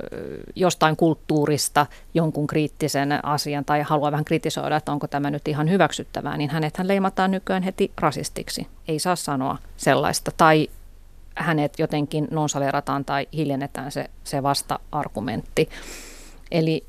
[0.55, 6.37] jostain kulttuurista jonkun kriittisen asian tai haluaa vähän kritisoida, että onko tämä nyt ihan hyväksyttävää,
[6.37, 8.67] niin hänet hän leimataan nykyään heti rasistiksi.
[8.87, 10.31] Ei saa sanoa sellaista.
[10.37, 10.67] Tai
[11.35, 15.69] hänet jotenkin nonsalerataan tai hiljennetään se, se vasta-argumentti.
[16.51, 16.83] Eli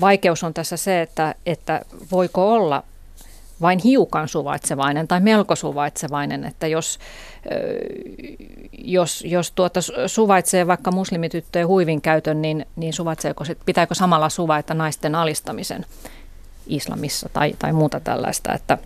[0.00, 2.82] vaikeus on tässä se, että, että voiko olla
[3.60, 6.98] vain hiukan suvaitsevainen tai melko suvaitsevainen, että jos,
[8.78, 15.14] jos, jos tuota suvaitsee vaikka muslimityttöjen huivin käytön, niin, niin suvaitseeko, pitääkö samalla suvaita naisten
[15.14, 15.86] alistamisen
[16.66, 18.78] islamissa tai, tai muuta tällaista, että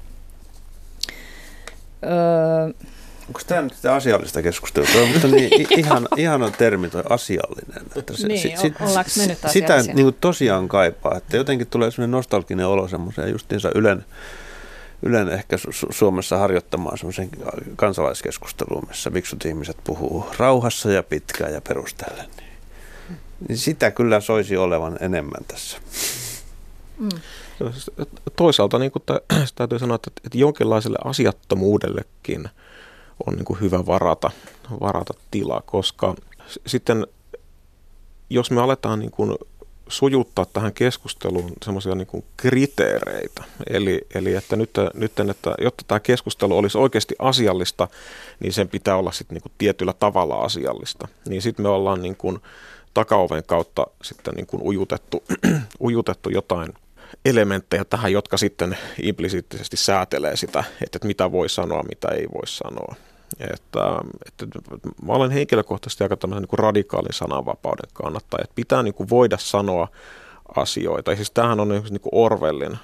[2.04, 2.90] öö,
[3.30, 4.88] Onko tämä nyt sitä asiallista keskustelua?
[4.92, 7.82] Tuo on niin ihan, ihana termi tuo asiallinen.
[7.96, 11.66] Että se, niin, sit, sit, ollaanko me nyt Sitä niin kuin tosiaan kaipaa, että jotenkin
[11.66, 14.04] tulee sellainen nostalginen olo semmoiseen justiinsa Ylen,
[15.02, 17.30] Ylen ehkä Su- Suomessa harjoittamaan semmoisen
[17.76, 22.26] kansalaiskeskusteluun, missä viksut ihmiset puhuu rauhassa ja pitkään ja perustellen.
[22.36, 22.50] Niin,
[23.48, 25.78] niin sitä kyllä soisi olevan enemmän tässä.
[26.98, 27.08] Mm.
[28.36, 29.02] Toisaalta niin kuin
[29.54, 32.48] täytyy sanoa, että, että jonkinlaiselle asiattomuudellekin–
[33.26, 34.30] on niin kuin hyvä varata,
[34.80, 36.14] varata tila, koska
[36.66, 37.06] sitten
[38.30, 39.34] jos me aletaan niin kuin
[39.90, 43.44] sujuttaa tähän keskusteluun semmoisia niin kriteereitä.
[43.70, 47.88] Eli, eli että nyt, nyt, että jotta tämä keskustelu olisi oikeasti asiallista,
[48.40, 51.08] niin sen pitää olla sitten niin kuin tietyllä tavalla asiallista.
[51.28, 52.38] Niin sitten me ollaan niin kuin
[52.94, 55.24] takaoven kautta sitten niin kuin ujutettu,
[55.86, 56.74] ujutettu jotain
[57.24, 62.94] elementtejä tähän, jotka sitten implisiittisesti säätelee sitä, että mitä voi sanoa, mitä ei voi sanoa.
[63.38, 63.80] Että,
[64.26, 64.58] että
[65.06, 69.88] mä olen henkilökohtaisesti aika tämmöisen niin radikaalin sananvapauden kannattaja, että pitää niin kuin voida sanoa
[70.56, 71.10] asioita.
[71.10, 72.78] Ja siis tämähän on niin kuin Orwellin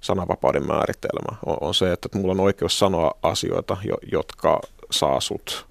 [0.00, 5.20] sananvapauden määritelmä, on, on se, että, että mulla on oikeus sanoa asioita, jo, jotka saa
[5.20, 5.66] sut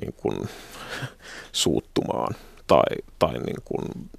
[0.00, 0.48] niin kuin,
[1.52, 2.34] suuttumaan
[2.66, 4.10] tai, tai niin kuin,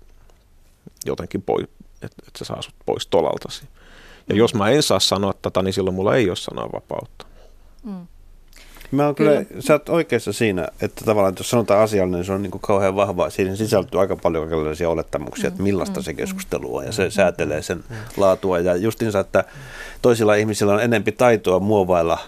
[1.05, 3.65] jotenkin pois, että, että se saa sut pois tolaltasi.
[4.29, 7.25] Ja jos mä en saa sanoa tätä, niin silloin mulla ei ole sananvapautta.
[7.83, 8.07] Mm.
[8.91, 12.33] Mä oon kyllä, kyllä, sä oot oikeassa siinä, että tavallaan jos sanotaan asiallinen, niin se
[12.33, 13.29] on niin kuin kauhean vahva.
[13.29, 17.11] Siihen sisältyy aika paljon kaikenlaisia olettamuksia, että mm, millaista mm, se keskustelu on ja se
[17.11, 17.83] säätelee sen
[18.17, 18.59] laatua.
[18.59, 19.43] Ja justiinsa, että
[20.01, 22.19] toisilla ihmisillä on enempi taitoa muovailla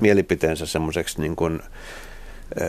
[0.00, 1.60] mielipiteensä semmoiseksi niin kuin,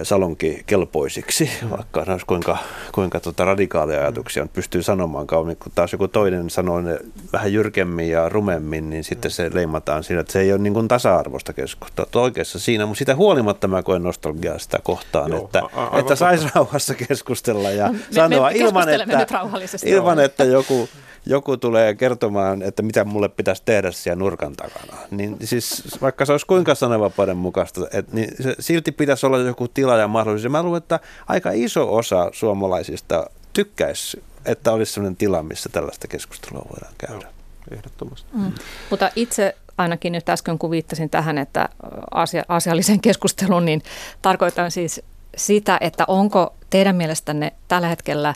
[0.03, 2.57] salonkikelpoisiksi, vaikka olisi kuinka,
[2.91, 6.99] kuinka tota radikaaleja ajatuksia pystyy sanomaan kauan, kun taas joku toinen sanoo ne
[7.33, 10.87] vähän jyrkemmin ja rumemmin, niin sitten se leimataan siinä, että se ei ole niin kuin
[10.87, 12.09] tasa-arvoista keskustelua.
[12.15, 16.47] Oikeassa siinä, mutta sitä huolimatta mä koen nostalgiaa sitä kohtaan, Joo, että, a- että saisi
[16.55, 19.37] rauhassa keskustella ja me, sanoa me ilman, että,
[19.85, 20.89] ilman, että joku
[21.25, 24.97] joku tulee kertomaan, että mitä mulle pitäisi tehdä siellä nurkan takana.
[25.11, 29.67] Niin siis vaikka se olisi kuinka sananvapauden mukaista, että, niin se, silti pitäisi olla joku
[29.67, 30.51] tila ja mahdollisuus.
[30.51, 36.65] Mä luulen, että aika iso osa suomalaisista tykkäisi, että olisi sellainen tila, missä tällaista keskustelua
[36.69, 37.27] voidaan käydä.
[37.71, 38.27] Ehdottomasti.
[38.33, 38.51] Mm.
[38.89, 41.69] Mutta itse ainakin nyt äsken kun viittasin tähän, että
[42.11, 43.81] asia, asiallisen keskustelun, niin
[44.21, 45.01] tarkoitan siis
[45.37, 48.33] sitä, että onko teidän mielestänne tällä hetkellä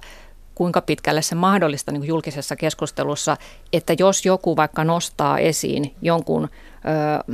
[0.55, 3.37] kuinka pitkälle se mahdollista niin julkisessa keskustelussa,
[3.73, 7.33] että jos joku vaikka nostaa esiin jonkun ö,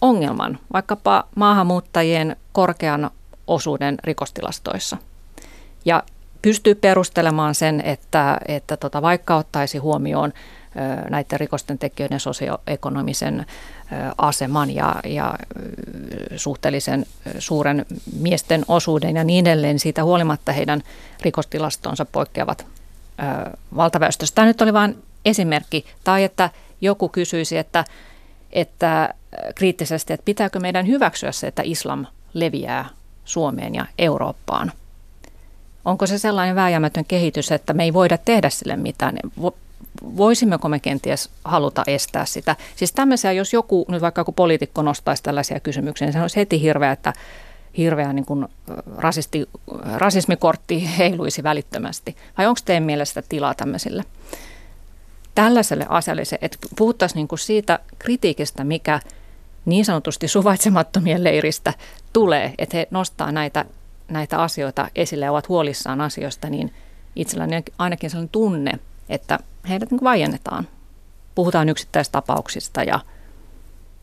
[0.00, 3.10] ongelman, vaikkapa maahanmuuttajien korkean
[3.46, 4.96] osuuden rikostilastoissa,
[5.84, 6.02] ja
[6.42, 10.32] pystyy perustelemaan sen, että, että tota, vaikka ottaisi huomioon
[11.10, 13.46] näiden rikosten tekijöiden sosioekonomisen
[14.18, 15.34] aseman ja, ja
[16.36, 17.06] suhteellisen
[17.38, 17.86] suuren
[18.20, 19.78] miesten osuuden ja niin edelleen.
[19.78, 20.82] Siitä huolimatta heidän
[21.22, 22.66] rikostilastonsa poikkeavat
[23.76, 24.34] valtaväestöstä.
[24.34, 25.84] Tämä nyt oli vain esimerkki.
[26.04, 26.50] Tai että
[26.80, 27.84] joku kysyisi, että,
[28.52, 29.14] että
[29.54, 32.88] kriittisesti, että pitääkö meidän hyväksyä se, että islam leviää
[33.24, 34.72] Suomeen ja Eurooppaan.
[35.84, 39.18] Onko se sellainen vääjäämätön kehitys, että me ei voida tehdä sille mitään?
[40.16, 42.56] Voisimmeko me kenties haluta estää sitä?
[42.76, 46.62] Siis tämmöisiä, jos joku, nyt vaikka joku poliitikko nostaisi tällaisia kysymyksiä, niin se olisi heti
[46.62, 47.12] hirveä, että
[47.76, 48.46] hirveä niin kuin
[48.96, 49.48] rasisti,
[49.96, 52.16] rasismikortti heiluisi välittömästi.
[52.38, 54.04] Vai onko teidän mielestä tilaa tämmöisille?
[55.34, 59.00] Tällaiselle asialle, että puhuttaisiin niin kuin siitä kritiikistä, mikä
[59.64, 61.74] niin sanotusti suvaitsemattomien leiristä
[62.12, 63.64] tulee, että he nostaa näitä,
[64.08, 66.74] näitä asioita esille ja ovat huolissaan asioista, niin
[67.16, 69.38] itselläni ainakin sellainen tunne, että
[69.68, 70.68] heidät niin vaiennetaan.
[71.34, 73.00] Puhutaan yksittäistapauksista ja,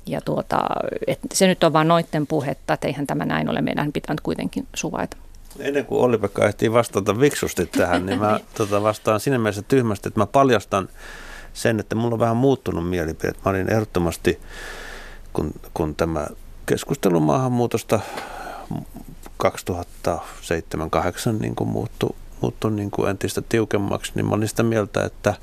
[0.06, 0.60] ja tuota,
[1.08, 3.62] että se nyt on vain noitten puhetta, että eihän tämä näin ole.
[3.62, 5.18] Meidän pitää kuitenkin suvaita.
[5.60, 10.20] Ennen kuin Olli-Pekka ehtii vastata viksusti tähän, niin mä tota, vastaan siinä mielessä tyhmästi, että
[10.20, 10.90] mä paljastan
[11.54, 13.34] sen, että mulla on vähän muuttunut mielipide.
[13.46, 14.40] Mä olin ehdottomasti,
[15.34, 16.28] kun, kun tämä
[16.66, 18.00] keskustelu maahanmuutosta
[19.44, 19.50] 2007-2008
[21.40, 25.34] niin muuttui muuttui niin kuin entistä tiukemmaksi, niin mä olin sitä mieltä, että,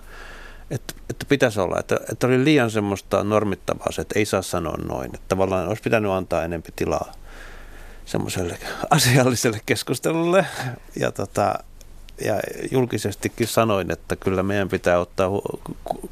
[0.73, 4.77] että, että pitäisi olla, että, että oli liian semmoista normittavaa se, että ei saa sanoa
[4.77, 5.15] noin.
[5.15, 7.13] Että tavallaan olisi pitänyt antaa enempi tilaa
[8.05, 8.59] semmoiselle
[8.91, 10.47] asialliselle keskustelulle.
[11.01, 11.55] Ja, tota,
[12.25, 15.29] ja julkisestikin sanoin, että kyllä meidän pitää ottaa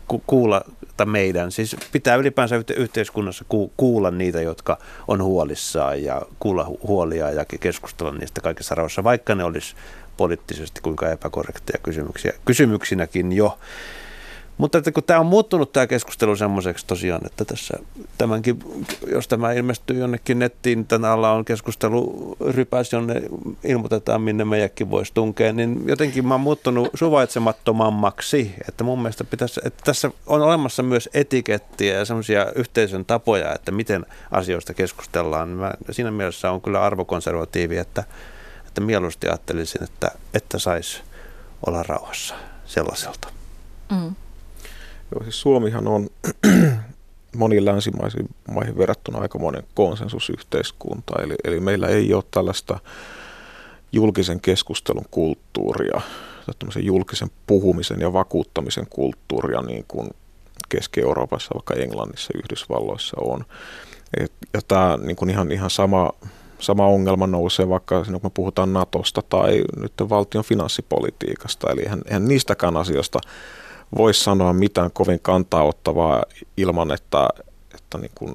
[0.08, 0.64] ku, kuulla,
[0.96, 3.44] tai meidän, siis pitää ylipäänsä yhteiskunnassa
[3.76, 9.44] kuulla niitä, jotka on huolissaan ja kuulla huolia ja keskustella niistä kaikessa rauhassa, vaikka ne
[9.44, 9.74] olisi
[10.16, 13.58] poliittisesti kuinka epäkorrekteja kysymyksiä, kysymyksinäkin jo.
[14.60, 17.78] Mutta että kun tämä on muuttunut tämä keskustelu semmoiseksi tosiaan, että tässä
[18.18, 18.58] tämänkin,
[19.06, 23.22] jos tämä ilmestyy jonnekin nettiin, niin alla on keskustelu rypäs, jonne
[23.64, 29.60] ilmoitetaan, minne meidänkin voisi tunkea, niin jotenkin mä oon muuttunut suvaitsemattomammaksi, että mun mielestä pitäisi,
[29.64, 35.48] että tässä on olemassa myös etikettiä ja semmoisia yhteisön tapoja, että miten asioista keskustellaan.
[35.48, 38.04] Mä siinä mielessä on kyllä arvokonservatiivi, että
[38.66, 41.02] että mieluusti ajattelisin, että, että saisi
[41.66, 42.34] olla rauhassa
[42.66, 43.28] sellaiselta.
[43.90, 44.14] Mm.
[45.12, 46.08] Joo, siis Suomihan on
[47.36, 52.78] moniin länsimaisiin maihin verrattuna aika monen konsensusyhteiskunta, eli, eli meillä ei ole tällaista
[53.92, 56.00] julkisen keskustelun kulttuuria,
[56.58, 60.10] tämmöisen julkisen puhumisen ja vakuuttamisen kulttuuria niin kuin
[60.68, 63.44] Keski-Euroopassa, vaikka Englannissa Yhdysvalloissa on.
[64.20, 66.10] Et, ja tämä niin kuin ihan, ihan sama
[66.60, 71.70] sama ongelma nousee vaikka siinä, kun me puhutaan Natosta tai nyt valtion finanssipolitiikasta.
[71.70, 73.18] Eli eihän, eihän niistäkään asioista
[73.96, 76.22] voi sanoa mitään kovin kantaa ottavaa
[76.56, 77.28] ilman, että,
[77.74, 78.34] että niin kuin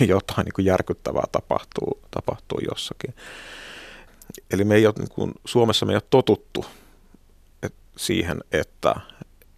[0.08, 3.14] jotain niin kuin järkyttävää tapahtuu, tapahtuu jossakin.
[4.50, 6.64] Eli me ei ole, niin kuin, Suomessa me ei ole totuttu
[7.62, 8.94] et, siihen, että,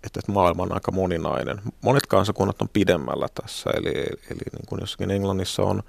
[0.04, 1.60] että, että maailma on aika moninainen.
[1.80, 3.90] Monet kansakunnat on pidemmällä tässä, eli,
[4.30, 5.82] eli niin kuin jossakin Englannissa on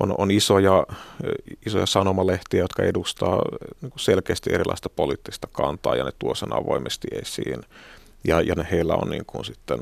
[0.00, 0.86] on, on isoja,
[1.66, 3.42] isoja sanomalehtiä, jotka edustaa
[3.80, 7.60] niin selkeästi erilaista poliittista kantaa ja ne tuo sen avoimesti esiin.
[8.24, 9.78] Ja, ja heillä on niin kuin sitten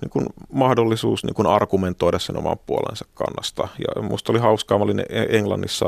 [0.00, 3.68] niin kuin mahdollisuus niin kuin argumentoida sen oman puolensa kannasta.
[3.78, 5.86] Ja musta oli hauskaa, mä olin Englannissa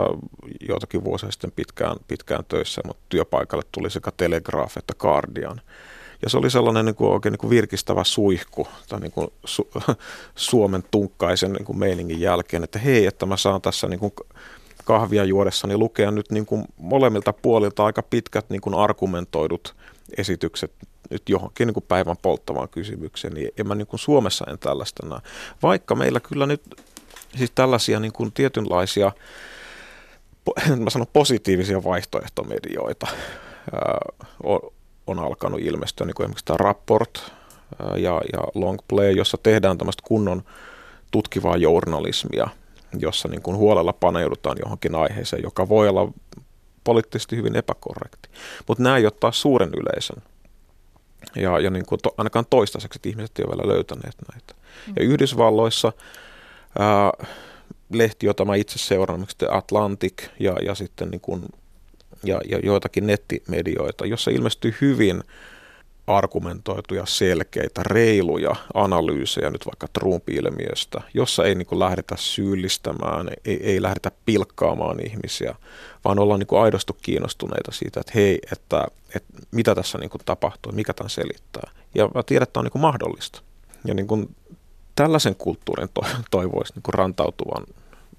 [0.69, 5.61] joitakin vuosia sitten pitkään, pitkään töissä, mutta työpaikalle tuli sekä Telegraph että Guardian.
[6.23, 9.71] Ja se oli sellainen niin kuin, oikein niin kuin virkistävä suihku tai niin kuin su,
[10.35, 14.13] Suomen tunkkaisen niin kuin meiningin jälkeen, että hei, että mä saan tässä niin kuin
[14.85, 19.75] kahvia juodessani lukea nyt niin kuin molemmilta puolilta aika pitkät niin kuin argumentoidut
[20.17, 20.73] esitykset
[21.11, 25.07] nyt johonkin niin kuin päivän polttavaan kysymykseen, niin en mä niin kuin Suomessa en tällaista
[25.07, 25.19] näe.
[25.63, 26.63] Vaikka meillä kyllä nyt
[27.37, 29.13] siis tällaisia niin kuin tietynlaisia,
[30.85, 33.07] mä sanon positiivisia vaihtoehtomedioita
[35.07, 37.33] on alkanut ilmestyä, niin kuin esimerkiksi tämä Rapport
[37.97, 40.43] ja, ja Long Play, jossa tehdään tämmöistä kunnon
[41.11, 42.49] tutkivaa journalismia,
[42.99, 46.13] jossa niin kuin huolella paneudutaan johonkin aiheeseen, joka voi olla
[46.89, 48.29] poliittisesti hyvin epäkorrekti.
[48.69, 50.23] Mutta nämä ei ole taas suuren yleisön.
[51.37, 54.55] Ja, ja niin kuin to, ainakaan toistaiseksi, että ihmiset eivät ole vielä löytäneet näitä.
[54.97, 55.93] Ja Yhdysvalloissa
[56.79, 57.13] ää,
[57.93, 61.43] lehti, jota mä itse seuraan, Atlantic ja, ja sitten niin kuin,
[62.25, 65.23] ja, ja joitakin nettimedioita, jossa ilmestyy hyvin
[66.09, 74.11] argumentoituja, selkeitä, reiluja analyysejä nyt vaikka Trump-ilmiöstä, jossa ei niin lähdetä syyllistämään, ei, ei lähdetä
[74.27, 75.55] pilkkaamaan ihmisiä,
[76.05, 80.95] vaan ollaan niin aidosti kiinnostuneita siitä, että hei, että, että mitä tässä niin tapahtuu, mikä
[80.95, 81.71] tämän selittää.
[81.95, 83.43] Ja mä tiedän, että tämä on niin mahdollista.
[83.85, 84.35] Ja niin kuin
[84.95, 87.65] tällaisen kulttuurin to, toivoisi niin rantautuvan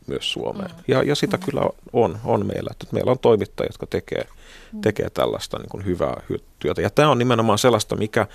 [0.07, 0.71] myös Suomeen.
[0.71, 0.83] Mm.
[0.88, 1.43] Ja, ja sitä mm.
[1.43, 1.62] kyllä
[1.93, 2.69] on, on meillä.
[2.71, 4.27] Että meillä on toimittajia, jotka tekee,
[4.73, 4.81] mm.
[4.81, 6.21] tekee tällaista niin kuin hyvää
[6.59, 6.81] työtä.
[6.81, 8.27] Ja tämä on nimenomaan sellaista, mikä,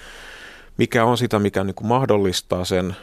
[0.77, 2.97] mikä on sitä, mikä niin kuin mahdollistaa sen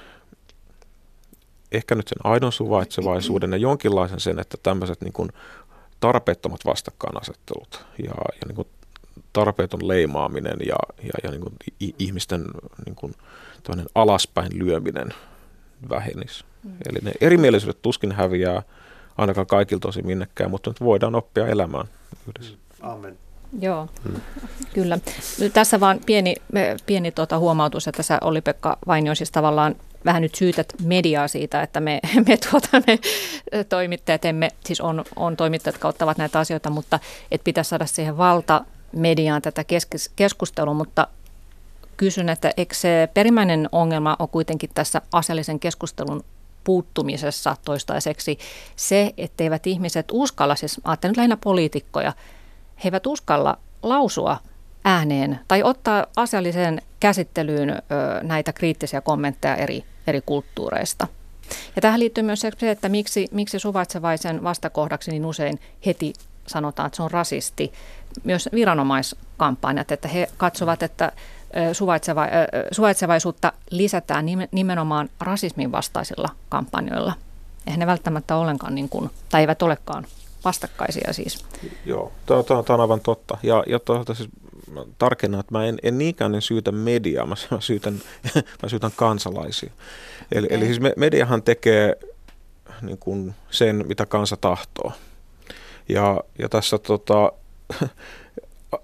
[1.71, 5.29] ehkä nyt sen aidon suvaitsevaisuuden ja jonkinlaisen sen, että tämmöiset niin kuin
[5.99, 8.67] tarpeettomat vastakkainasettelut ja, ja niin kuin
[9.33, 11.55] tarpeeton leimaaminen ja, ja, ja niin kuin
[11.99, 12.45] ihmisten
[12.85, 13.13] niin kuin
[13.95, 15.13] alaspäin lyöminen
[15.89, 16.43] vähenisi.
[16.63, 16.71] Mm.
[16.89, 18.63] Eli ne erimielisyydet tuskin häviää
[19.17, 21.87] ainakaan kaikilta tosi minnekään, mutta nyt voidaan oppia elämään
[22.27, 22.55] yhdessä.
[22.55, 22.89] Mm.
[22.89, 23.17] Amen.
[23.59, 24.21] Joo, hmm.
[24.73, 24.99] kyllä.
[25.39, 26.35] Nyt tässä vaan pieni,
[26.85, 31.79] pieni tuota huomautus, että sä Olli-Pekka Vainio siis tavallaan vähän nyt syytät mediaa siitä, että
[31.79, 32.99] me, me, tuota, me
[33.69, 36.99] toimittajat emme, siis on, on toimittajat, jotka ottavat näitä asioita, mutta
[37.31, 39.65] että pitäisi saada siihen valta mediaan tätä
[40.15, 41.07] keskustelua, mutta
[41.97, 46.23] kysyn, että eikö se perimmäinen ongelma on kuitenkin tässä asiallisen keskustelun
[46.63, 48.39] puuttumisessa toistaiseksi
[48.75, 52.13] se, etteivät ihmiset uskalla, siis ajattelen nyt lähinnä poliitikkoja,
[52.83, 54.37] he eivät uskalla lausua
[54.85, 57.83] ääneen tai ottaa asialliseen käsittelyyn ö,
[58.23, 61.07] näitä kriittisiä kommentteja eri, eri kulttuureista.
[61.75, 66.13] Ja tähän liittyy myös se, että miksi, miksi suvaitsevaisen vastakohdaksi niin usein heti
[66.47, 67.71] sanotaan, että se on rasisti.
[68.23, 71.11] Myös viranomaiskampanjat, että he katsovat, että
[71.73, 72.27] suvaitseva,
[72.71, 77.13] suvaitsevaisuutta lisätään nimenomaan rasismin vastaisilla kampanjoilla.
[77.67, 80.05] Eihän ne välttämättä ollenkaan, niin kuin, tai eivät olekaan
[80.45, 81.45] vastakkaisia siis.
[81.85, 83.37] Joo, tämä on aivan totta.
[83.43, 84.29] Ja, ja toisaalta siis
[84.97, 88.01] tarkennan, että mä en, en niinkään en syytä mediaa, mä syytän,
[88.63, 89.71] mä syytän kansalaisia.
[90.31, 90.57] Eli, okay.
[90.57, 91.95] eli siis mediahan tekee
[92.81, 94.91] niin kuin sen, mitä kansa tahtoo.
[95.89, 97.31] Ja, ja tässä tota,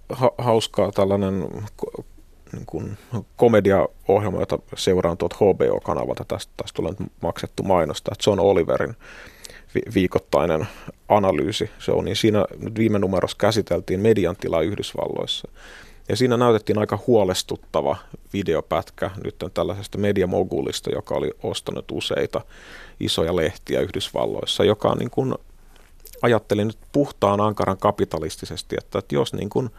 [0.09, 1.47] ha, hauskaa tällainen
[2.53, 2.97] niin kuin
[3.35, 6.25] komediaohjelma, jota seuraan tuolta HBO-kanavalta.
[6.27, 8.11] Tästä, tästä tulee nyt maksettu mainosta.
[8.27, 8.95] John Oliverin
[9.75, 10.67] vi- viikoittainen
[11.09, 15.47] analyysi se on, niin siinä nyt viime numerossa käsiteltiin median tilaa Yhdysvalloissa.
[16.09, 17.97] Ja siinä näytettiin aika huolestuttava
[18.33, 22.41] videopätkä nyt tällaisesta mediamogulista, joka oli ostanut useita
[22.99, 25.35] isoja lehtiä Yhdysvalloissa, joka on niin kuin,
[26.21, 29.69] ajattelin nyt puhtaan ankaran kapitalistisesti, että, että jos niin kuin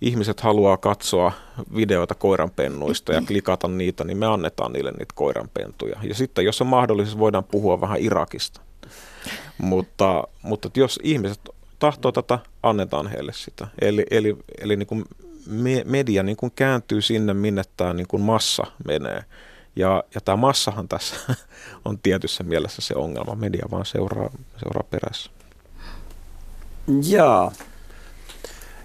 [0.00, 1.32] ihmiset haluaa katsoa
[1.76, 5.98] videoita koiranpennuista ja klikata niitä, niin me annetaan niille niitä koiranpentuja.
[6.02, 8.60] Ja sitten jos on mahdollista, voidaan puhua vähän Irakista.
[9.58, 11.40] Mutta, mutta jos ihmiset
[11.78, 13.68] tahtoo tätä, annetaan heille sitä.
[13.80, 15.04] Eli, eli, eli niin kuin
[15.84, 19.24] media niin kuin kääntyy sinne, minne tämä niin kuin massa menee.
[19.76, 21.16] Ja, ja tämä massahan tässä
[21.84, 23.34] on tietyssä mielessä se ongelma.
[23.34, 25.30] Media vaan seuraa, seuraa perässä.
[27.08, 27.52] Jaa.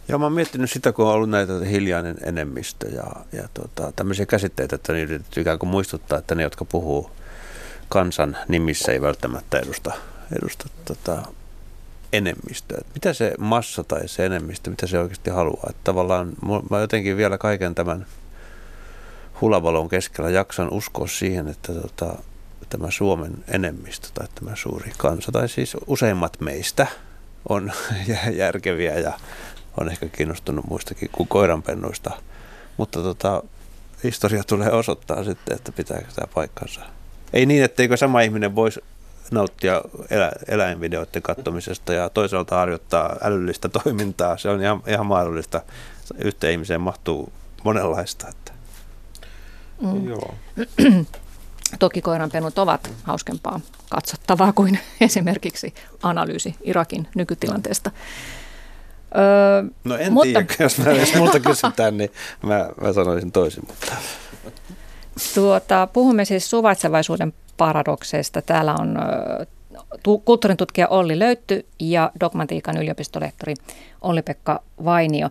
[0.07, 4.25] Joo, mä oon miettinyt sitä, kun on ollut näitä hiljainen enemmistö ja, ja tota, tämmöisiä
[4.25, 7.11] käsitteitä, että niitä ikään kuin muistuttaa, että ne, jotka puhuu
[7.89, 9.91] kansan nimissä, ei välttämättä edusta,
[10.37, 11.23] edusta tota,
[12.13, 12.81] enemmistöä.
[12.93, 15.67] Mitä se massa tai se enemmistö, mitä se oikeasti haluaa?
[15.69, 16.33] Että tavallaan
[16.69, 18.05] mä jotenkin vielä kaiken tämän
[19.41, 22.15] hulavalon keskellä jaksan uskoa siihen, että tota,
[22.69, 26.87] tämä Suomen enemmistö tai tämä suuri kansa, tai siis useimmat meistä
[27.49, 27.71] on
[28.43, 29.13] järkeviä ja
[29.77, 32.11] on ehkä kiinnostunut muistakin kuin koiranpennuista.
[32.77, 33.43] Mutta tota,
[34.03, 36.81] historia tulee osoittaa sitten, että pitääkö tämä paikkansa.
[37.33, 38.81] Ei niin, etteikö sama ihminen voisi
[39.31, 44.37] nauttia elä, eläinvideoiden katsomisesta ja toisaalta harjoittaa älyllistä toimintaa.
[44.37, 45.61] Se on ihan, ihan mahdollista.
[46.17, 47.33] Yhteen ihmiseen mahtuu
[47.63, 48.27] monenlaista.
[48.27, 48.51] Että.
[49.81, 50.07] Mm.
[50.09, 50.35] Joo.
[51.79, 53.59] Toki koiranpennut ovat hauskempaa
[53.89, 57.91] katsottavaa kuin esimerkiksi analyysi Irakin nykytilanteesta.
[59.15, 60.25] Öö, no en mutta...
[60.25, 62.11] tiedä, jos, mä, jos multa kysytään, niin
[62.41, 63.63] mä, mä sanoisin toisin.
[63.67, 63.93] Mutta.
[65.35, 68.41] Tuota, puhumme siis suvaitsevaisuuden paradokseista.
[68.41, 68.97] Täällä on
[70.25, 73.53] kulttuurin tutkija Olli Löytty ja dogmatiikan yliopistolehtori
[74.01, 75.29] Olli-Pekka Vainio.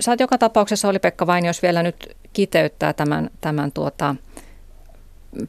[0.00, 4.14] Sä oot joka tapauksessa, Olli-Pekka Vainio, jos vielä nyt kiteyttää tämän, tämän tuota,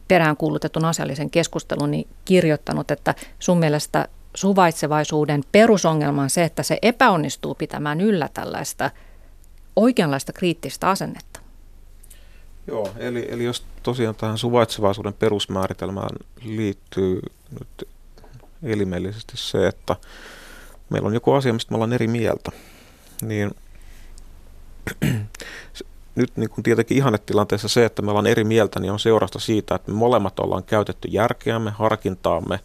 [0.07, 7.55] peräänkuulutetun asiallisen keskustelun, niin kirjoittanut, että sun mielestä suvaitsevaisuuden perusongelma on se, että se epäonnistuu
[7.55, 8.91] pitämään yllä tällaista
[9.75, 11.39] oikeanlaista kriittistä asennetta.
[12.67, 16.09] Joo, eli, eli jos tosiaan tähän suvaitsevaisuuden perusmääritelmään
[16.43, 17.21] liittyy
[17.59, 17.89] nyt
[18.63, 19.95] elimellisesti se, että
[20.89, 22.51] meillä on joku asia, mistä me ollaan eri mieltä,
[23.21, 23.51] niin
[26.15, 29.75] nyt niin kuin tietenkin ihannetilanteessa se, että me ollaan eri mieltä, niin on seurasta siitä,
[29.75, 32.59] että me molemmat ollaan käytetty järkeämme, harkintaamme,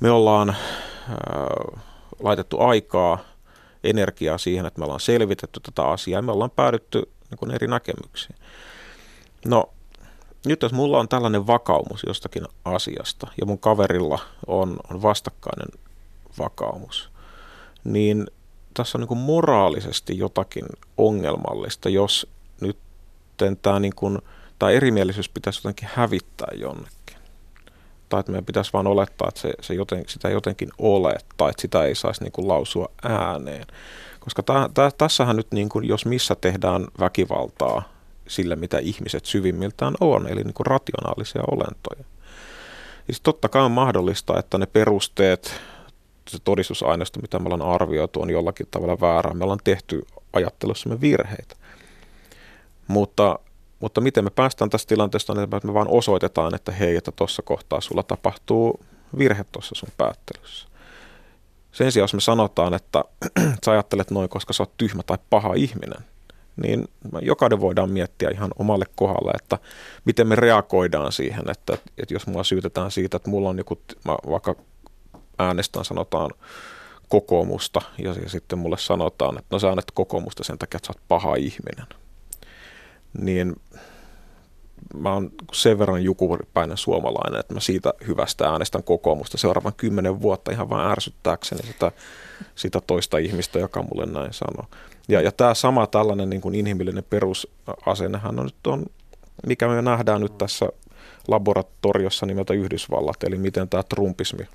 [0.00, 1.82] me ollaan äh,
[2.20, 3.18] laitettu aikaa,
[3.84, 7.66] energiaa siihen, että me ollaan selvitetty tätä asiaa ja me ollaan päädytty niin kuin eri
[7.66, 8.36] näkemyksiin.
[9.44, 9.70] No,
[10.46, 15.68] nyt jos mulla on tällainen vakaumus jostakin asiasta ja mun kaverilla on, on vastakkainen
[16.38, 17.10] vakaumus,
[17.84, 18.26] niin
[18.74, 20.66] tässä on niin kuin moraalisesti jotakin
[20.96, 22.26] ongelmallista, jos
[22.60, 22.78] nyt
[23.62, 24.18] tämä, niin kuin,
[24.58, 26.95] tämä erimielisyys pitäisi jotenkin hävittää jonnekin.
[28.08, 31.62] Tai että meidän pitäisi vain olettaa, että se, se joten, sitä jotenkin ole, tai että
[31.62, 33.66] sitä ei saisi niin kuin lausua ääneen.
[34.20, 37.82] Koska täh, täh, tässähän nyt, niin kuin, jos missä tehdään väkivaltaa
[38.28, 42.04] sille, mitä ihmiset syvimmiltään on, eli niin kuin rationaalisia olentoja.
[43.06, 45.60] Siis totta kai on mahdollista, että ne perusteet,
[46.28, 49.34] se todistusaineisto, mitä me ollaan arvioitu, on jollakin tavalla väärää.
[49.34, 51.56] Me ollaan tehty ajattelussamme virheitä.
[52.88, 53.38] Mutta,
[53.80, 57.80] mutta miten me päästään tästä tilanteesta, niin me vaan osoitetaan, että hei, että tuossa kohtaa
[57.80, 58.80] sulla tapahtuu
[59.18, 60.68] virhe tuossa sun päättelyssä.
[61.72, 63.04] Sen sijaan, jos me sanotaan, että
[63.64, 66.04] sä ajattelet noin, koska sä oot tyhmä tai paha ihminen,
[66.62, 66.88] niin
[67.22, 69.58] jokainen voidaan miettiä ihan omalle kohdalle, että
[70.04, 74.16] miten me reagoidaan siihen, että, että jos mua syytetään siitä, että mulla on joku, mä
[74.30, 74.54] vaikka
[75.38, 76.30] äänestän sanotaan
[77.08, 80.92] kokoomusta ja, ja sitten mulle sanotaan, että no sä äänet kokoomusta sen takia, että sä
[80.96, 81.86] oot paha ihminen.
[83.18, 83.56] Niin
[84.94, 90.50] mä oon sen verran jukuripäinen suomalainen, että mä siitä hyvästä äänestän kokoomusta seuraavan kymmenen vuotta
[90.50, 91.92] ihan vain ärsyttääkseni sitä,
[92.54, 94.66] sitä toista ihmistä, joka mulle näin sanoo.
[95.08, 98.86] Ja, ja tämä sama tällainen niin kuin inhimillinen perusasennehan on nyt on,
[99.46, 100.68] mikä me nähdään nyt tässä
[101.28, 104.48] laboratoriossa nimeltä Yhdysvallat, eli miten tämä trumpismi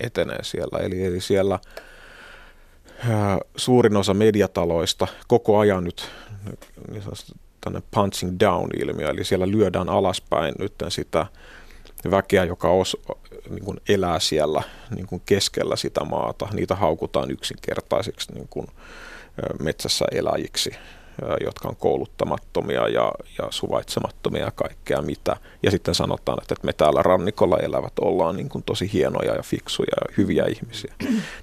[0.00, 0.78] etenee siellä.
[0.78, 1.58] Eli, eli siellä
[3.56, 6.10] suurin osa mediataloista koko ajan nyt
[6.90, 7.02] niin
[7.60, 11.26] tänne punching down-ilmiö, eli siellä lyödään alaspäin nyt sitä
[12.10, 12.96] väkeä, joka os,
[13.50, 14.62] niin kuin elää siellä
[14.94, 16.48] niin kuin keskellä sitä maata.
[16.52, 18.66] Niitä haukutaan yksinkertaisiksi niin kuin
[19.62, 20.70] metsässä eläjiksi
[21.44, 25.36] jotka on kouluttamattomia ja, ja suvaitsemattomia ja kaikkea mitä.
[25.62, 29.42] Ja sitten sanotaan, että, että me täällä rannikolla elävät ollaan niin kuin tosi hienoja ja
[29.42, 30.94] fiksuja ja hyviä ihmisiä.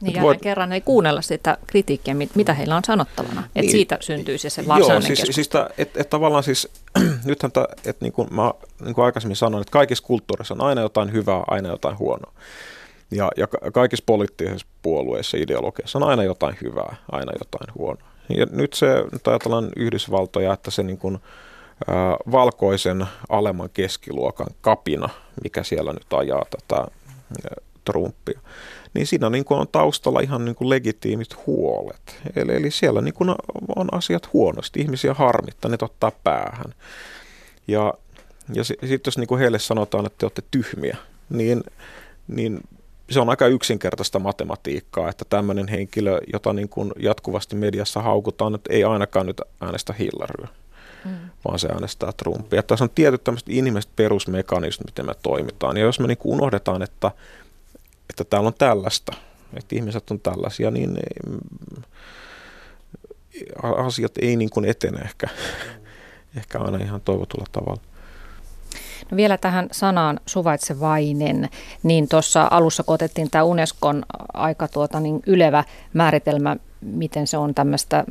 [0.01, 0.41] niin voit...
[0.41, 3.41] kerran ei kuunnella sitä kritiikkiä, mitä heillä on sanottavana.
[3.41, 4.49] Että niin, siitä syntyy se,
[4.79, 6.67] Joo, siis, siis että et tavallaan siis,
[7.25, 8.53] nythän ta, että niin kuin mä
[8.85, 12.33] niin kuin aikaisemmin sanoin, että kaikissa kulttuurissa on aina jotain hyvää, aina jotain huonoa.
[13.11, 18.06] Ja, ja kaikissa poliittisissa puolueissa, ideologiassa on aina jotain hyvää, aina jotain huonoa.
[18.29, 21.19] Ja nyt se, nyt ajatellaan Yhdysvaltoja, että se niin kuin,
[22.31, 25.09] valkoisen alemman keskiluokan kapina,
[25.43, 26.87] mikä siellä nyt ajaa tätä
[27.85, 28.39] Trumpia,
[28.93, 32.21] niin siinä niin kuin on taustalla ihan niin kuin legitiimit huolet.
[32.35, 33.29] Eli, eli siellä niin kuin
[33.75, 36.73] on asiat huonosti, ihmisiä harmittaa, ne ottaa päähän.
[37.67, 37.93] Ja,
[38.53, 40.97] ja sitten jos niin kuin heille sanotaan, että te olette tyhmiä,
[41.29, 41.63] niin,
[42.27, 42.59] niin
[43.09, 48.73] se on aika yksinkertaista matematiikkaa, että tämmöinen henkilö, jota niin kuin jatkuvasti mediassa haukutaan, että
[48.73, 50.47] ei ainakaan nyt äänestä Hillaryä,
[51.05, 51.11] mm.
[51.45, 52.63] vaan se äänestää Trumpia.
[52.63, 55.77] Tässä on tietyt tämmöiset inhimilliset perusmekanismit, miten me toimitaan.
[55.77, 57.11] Ja jos me niin kuin unohdetaan, että,
[58.09, 59.11] että täällä on tällaista,
[59.53, 61.41] että ihmiset on tällaisia, niin ei, mm,
[63.85, 65.27] asiat ei niin kuin etene ehkä,
[66.37, 67.81] ehkä aina ihan toivotulla tavalla.
[69.11, 71.49] No vielä tähän sanaan suvaitsevainen,
[71.83, 74.03] niin tuossa alussa kun otettiin tämä Unescon
[74.33, 78.03] aika tuota, niin ylevä määritelmä, miten se on tämmöistä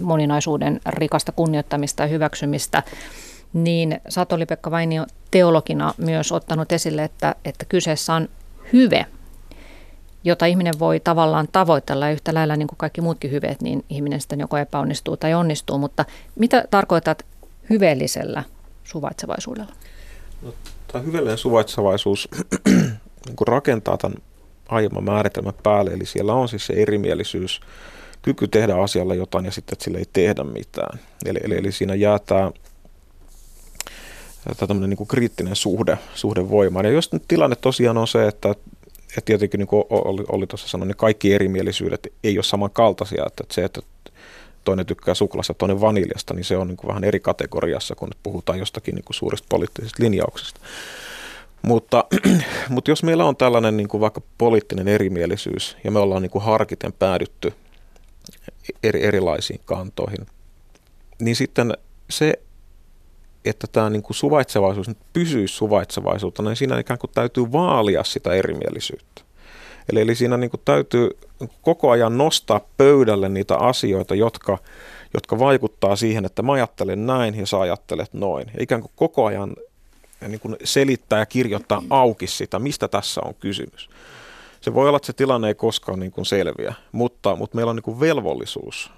[0.00, 2.82] moninaisuuden rikasta kunnioittamista ja hyväksymistä,
[3.52, 8.28] niin Satoli-Pekka Vainio teologina myös ottanut esille, että, että kyseessä on
[8.72, 9.06] hyve,
[10.24, 14.20] jota ihminen voi tavallaan tavoitella ja yhtä lailla niin kuin kaikki muutkin hyveet, niin ihminen
[14.20, 15.78] sitten joko epäonnistuu tai onnistuu.
[15.78, 16.04] Mutta
[16.38, 17.26] mitä tarkoitat
[17.70, 18.44] hyveellisellä
[18.84, 19.72] suvaitsevaisuudella?
[20.42, 20.54] No,
[20.92, 22.28] tämä hyvällinen suvaitsevaisuus
[23.26, 24.18] niin rakentaa tämän
[24.68, 27.60] aiemman määritelmän päälle, eli siellä on siis se erimielisyys,
[28.22, 30.98] kyky tehdä asialle jotain ja sitten, että sille ei tehdä mitään.
[31.26, 32.50] Eli, eli, eli siinä jää tämä,
[34.44, 36.84] tämä tämmöinen niin kuin kriittinen suhde, suhde voimaan.
[36.84, 40.68] Ja jos nyt tilanne tosiaan on se, että, että tietenkin niin kuin oli, oli tuossa
[40.68, 43.80] sanonut, niin kaikki erimielisyydet ei ole samankaltaisia, että, että se, että
[44.68, 48.18] toinen tykkää suklaasta, toinen vaniljasta, niin se on niin kuin vähän eri kategoriassa, kun nyt
[48.22, 50.60] puhutaan jostakin niin kuin suurista poliittisista linjauksista.
[51.62, 52.04] Mutta,
[52.68, 56.44] mutta jos meillä on tällainen niin kuin vaikka poliittinen erimielisyys ja me ollaan niin kuin
[56.44, 57.52] harkiten päädytty
[58.82, 60.26] eri, erilaisiin kantoihin,
[61.20, 61.74] niin sitten
[62.10, 62.34] se
[63.44, 69.22] että tämä niin kuin suvaitsevaisuus pysyisi suvaitsevaisuutta, niin siinä ikään kuin täytyy vaalia sitä erimielisyyttä.
[69.92, 71.10] Eli, eli siinä niin kuin täytyy
[71.62, 74.58] koko ajan nostaa pöydälle niitä asioita, jotka,
[75.14, 78.50] jotka vaikuttaa siihen, että mä ajattelen näin ja sä ajattelet noin.
[78.54, 79.56] Ja ikään kuin koko ajan
[80.28, 83.90] niin kuin selittää ja kirjoittaa auki sitä, mistä tässä on kysymys.
[84.60, 87.76] Se voi olla, että se tilanne ei koskaan niin kuin selviä, mutta, mutta meillä on
[87.76, 88.90] niin kuin velvollisuus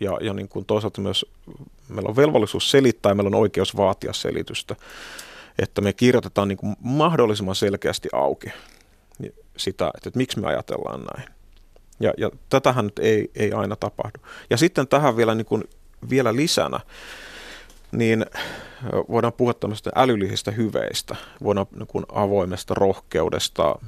[0.00, 1.26] ja, ja niin kuin toisaalta myös
[1.88, 4.76] meillä on velvollisuus selittää ja meillä on oikeus vaatia selitystä,
[5.58, 8.52] että me kirjoitetaan niin kuin mahdollisimman selkeästi auki
[9.58, 11.28] sitä, että, että miksi me ajatellaan näin.
[12.00, 14.18] Ja, ja tätähän nyt ei, ei aina tapahdu.
[14.50, 15.64] Ja sitten tähän vielä, niin kuin,
[16.10, 16.80] vielä lisänä,
[17.92, 18.26] niin
[19.08, 23.78] voidaan puhua tämmöistä älyllisistä hyveistä, voidaan niin kuin avoimesta rohkeudesta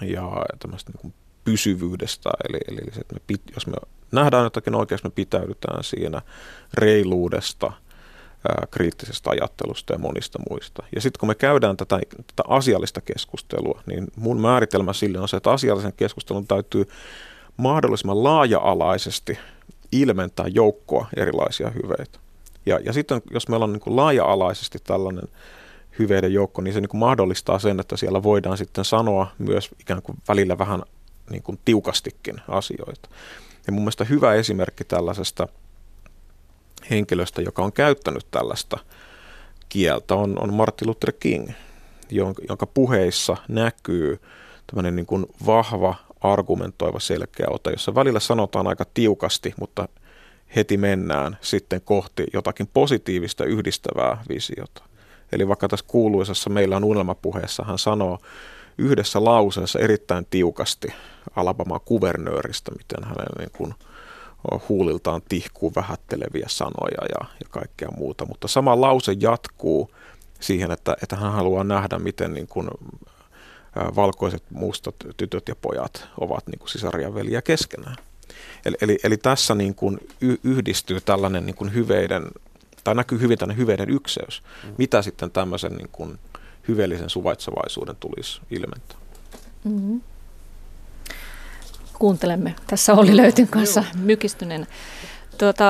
[0.00, 1.14] ja tämmöistä niin kuin
[1.44, 2.30] pysyvyydestä.
[2.48, 3.74] Eli, eli että me, jos me
[4.12, 6.22] nähdään jotakin oikeasti, me pitäydytään siinä
[6.74, 7.72] reiluudesta,
[8.70, 10.82] kriittisestä ajattelusta ja monista muista.
[10.94, 15.36] Ja sitten kun me käydään tätä, tätä asiallista keskustelua, niin mun määritelmä sille on se,
[15.36, 16.88] että asiallisen keskustelun täytyy
[17.56, 19.38] mahdollisimman laaja-alaisesti
[19.92, 22.18] ilmentää joukkoa erilaisia hyveitä.
[22.66, 25.28] Ja, ja sitten jos meillä on niin kuin laaja-alaisesti tällainen
[25.98, 30.02] hyveiden joukko, niin se niin kuin mahdollistaa sen, että siellä voidaan sitten sanoa myös ikään
[30.02, 30.82] kuin välillä vähän
[31.30, 33.08] niin kuin tiukastikin asioita.
[33.66, 35.48] Ja mun mielestä hyvä esimerkki tällaisesta
[36.90, 38.78] henkilöstä, joka on käyttänyt tällaista
[39.68, 41.50] kieltä, on, on Martin Luther King,
[42.10, 44.20] jonka, puheissa näkyy
[44.66, 49.88] tämmöinen niin kuin vahva, argumentoiva selkeä ote, jossa välillä sanotaan aika tiukasti, mutta
[50.56, 54.82] heti mennään sitten kohti jotakin positiivista yhdistävää visiota.
[55.32, 58.18] Eli vaikka tässä kuuluisessa Meillä on unelmapuheessa hän sanoo
[58.78, 60.88] yhdessä lauseessa erittäin tiukasti
[61.36, 63.74] Alabamaa kuvernööristä, miten hänen niin kuin
[64.68, 68.26] huuliltaan tihkuu vähätteleviä sanoja ja, ja kaikkea muuta.
[68.26, 69.90] Mutta sama lause jatkuu
[70.40, 72.68] siihen, että, että hän haluaa nähdä, miten niin kuin,
[73.96, 77.96] valkoiset, mustat tytöt ja pojat ovat niin kuin sisaria veliä keskenään.
[78.64, 79.98] Eli, eli, eli tässä niin kuin
[80.44, 82.24] yhdistyy tällainen niin kuin hyveiden,
[82.84, 84.74] tai näkyy hyvin tällainen hyveiden ykseys, mm.
[84.78, 86.18] mitä sitten tämmöisen niin kuin
[86.68, 88.98] hyveellisen suvaitsevaisuuden tulisi ilmentää.
[89.64, 90.00] Mm-hmm.
[91.98, 94.66] Kuuntelemme tässä Olli Löytyn kanssa mykistyneenä.
[95.38, 95.64] Tuota,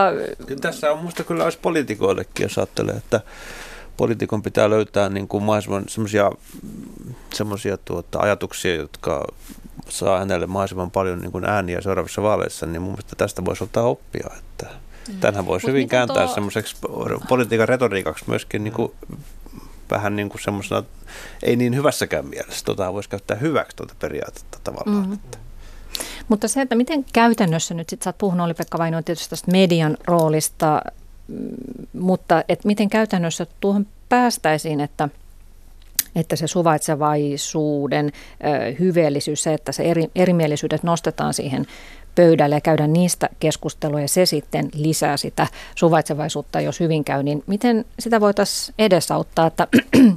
[0.61, 3.20] tässä on minusta kyllä olisi poliitikoillekin, jos ajattelee, että
[3.97, 5.85] poliitikon pitää löytää niin kuin mahdollisimman
[7.35, 9.25] semmoisia tuota, ajatuksia, jotka
[9.89, 13.85] saa hänelle mahdollisimman paljon niin kuin ääniä seuraavissa vaaleissa, niin mun mielestä tästä voisi ottaa
[13.85, 14.31] oppia.
[14.39, 14.66] Että
[15.09, 15.20] mm.
[15.20, 16.35] Tänhän voisi Mut hyvin kääntää tuo...
[16.35, 16.77] semmoiseksi
[17.29, 18.93] politiikan retoriikaksi myöskin niin kuin,
[19.91, 20.83] vähän niin kuin semmoisena,
[21.43, 22.64] ei niin hyvässäkään mielessä.
[22.64, 25.07] Tota voisi käyttää hyväksi tuota periaatetta tavallaan.
[25.07, 25.12] Mm.
[25.12, 25.39] Että.
[26.28, 29.97] Mutta se, että miten käytännössä nyt, sit sä oot puhunut Oli-Pekka Vaino tietysti tästä median
[30.07, 30.82] roolista,
[31.28, 31.49] mm,
[31.92, 35.09] mutta että miten käytännössä tuohon päästäisiin, että–
[36.16, 38.12] että se suvaitsevaisuuden
[38.78, 41.66] hyveellisyys, se, että se eri, erimielisyydet nostetaan siihen
[42.14, 47.42] pöydälle ja käydään niistä keskustelua ja se sitten lisää sitä suvaitsevaisuutta, jos hyvin käy, niin
[47.47, 49.68] miten sitä voitaisiin edesauttaa, että,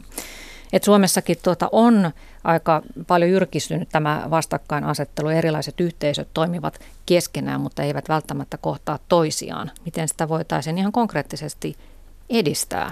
[0.73, 2.11] että Suomessakin tuota on
[2.44, 5.30] aika paljon jyrkistynyt tämä vastakkainasettelu.
[5.30, 9.72] Erilaiset yhteisöt toimivat keskenään, mutta eivät välttämättä kohtaa toisiaan.
[9.86, 11.76] Miten sitä voitaisiin ihan konkreettisesti
[12.30, 12.92] edistää?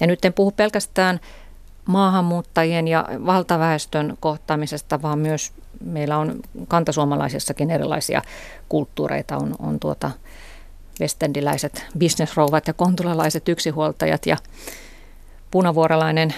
[0.00, 1.20] Ja nyt en puhu pelkästään
[1.86, 5.52] maahanmuuttajien ja valtaväestön kohtaamisesta, vaan myös
[5.84, 8.22] meillä on kantasuomalaisissakin erilaisia
[8.68, 9.36] kulttuureita.
[9.36, 10.10] On, on tuota
[11.00, 14.36] vestendiläiset bisnesrouvat ja kontulalaiset yksihuoltajat ja
[15.50, 16.34] punavuorelainen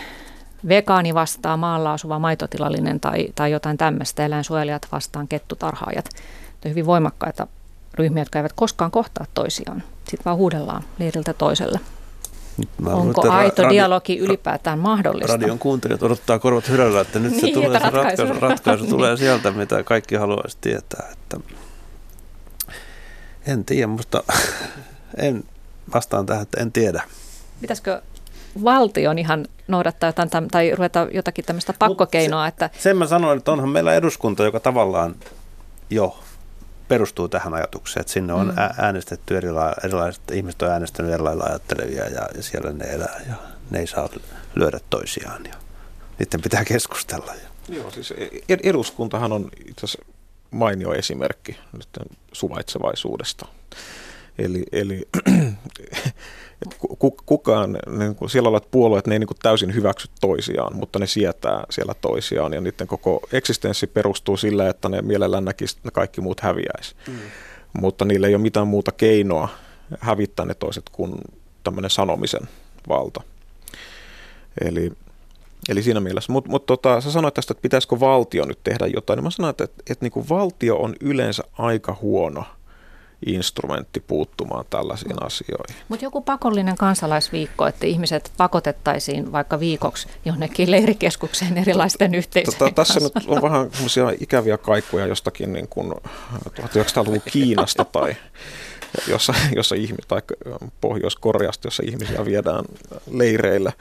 [0.68, 6.08] vegaani vastaa maalla asuva maitotilallinen tai, tai jotain tämmöistä, eläinsuojelijat vastaan kettutarhaajat.
[6.64, 7.46] On hyvin voimakkaita
[7.94, 9.82] ryhmiä, jotka eivät koskaan kohtaa toisiaan.
[9.98, 11.80] Sitten vaan huudellaan leiriltä toiselle.
[12.78, 15.32] Mä Onko luulen, aito radio, dialogi ylipäätään mahdollista?
[15.32, 19.16] Radion kuuntelijat odottaa korvat hyrällä, että nyt se, niin, tulee, se ratkaisu, ratkaisu, ratkaisu tulee
[19.16, 21.08] sieltä, mitä kaikki haluaisi tietää.
[21.12, 21.36] Että
[23.46, 24.22] en tiedä, mutta
[25.16, 25.44] en
[25.94, 27.02] vastaan tähän, että en tiedä.
[27.61, 28.02] Pitäisikö
[28.64, 32.46] valtion ihan noudattaa jotain tai ruveta jotakin tämmöistä pakkokeinoa?
[32.46, 32.70] Että...
[32.78, 35.14] Sen mä sanoin, että onhan meillä eduskunta, joka tavallaan
[35.90, 36.18] jo
[36.88, 38.55] perustuu tähän ajatukseen, että sinne on mm.
[38.78, 43.34] äänestetty erila- erilaiset, ihmiset on äänestänyt erilailla ajattelevia ja, ja siellä ne elää ja
[43.70, 44.09] ne ei saa
[44.55, 45.55] lyödä toisiaan ja
[46.18, 47.34] niiden pitää keskustella.
[47.34, 47.76] Ja.
[47.76, 48.14] Joo, siis
[48.48, 50.05] e-, eduskuntahan on itse asiassa
[50.51, 51.88] mainio esimerkki nyt
[52.32, 53.46] suvaitsevaisuudesta.
[54.38, 55.09] Eli, eli
[57.26, 61.06] kukaan, niin kuin siellä olevat puolueet, ne ei niin kuin täysin hyväksy toisiaan, mutta ne
[61.06, 66.20] sietää siellä toisiaan ja niiden koko eksistenssi perustuu sillä, että ne mielellään näkisi, että kaikki
[66.20, 66.94] muut häviäisi.
[67.06, 67.14] Mm.
[67.80, 69.48] Mutta niillä ei ole mitään muuta keinoa
[70.00, 71.14] hävittää ne toiset kuin
[71.64, 72.48] tämmöinen sanomisen
[72.88, 73.20] valta.
[74.64, 74.92] Eli,
[75.68, 76.32] eli siinä mielessä.
[76.32, 79.16] Mutta mut tota, sä sanoit tästä, että pitäisikö valtio nyt tehdä jotain.
[79.16, 82.44] Niin mä sanoin, että, että, että niin kuin valtio on yleensä aika huono–
[83.26, 85.26] instrumentti puuttumaan tällaisiin mm.
[85.26, 85.76] asioihin.
[85.88, 93.00] Mutta joku pakollinen kansalaisviikko, että ihmiset pakotettaisiin vaikka viikoksi jonnekin leirikeskukseen erilaisten yhteisöjen tota, Tässä
[93.00, 93.70] nyt on vähän
[94.20, 98.16] ikäviä kaikkuja jostakin niin kuin 1900-luvun Kiinasta tai
[99.08, 100.22] jossa, jossa ihmi, tai
[100.80, 102.64] Pohjois-Koreasta, jossa ihmisiä viedään
[103.10, 103.72] leireillä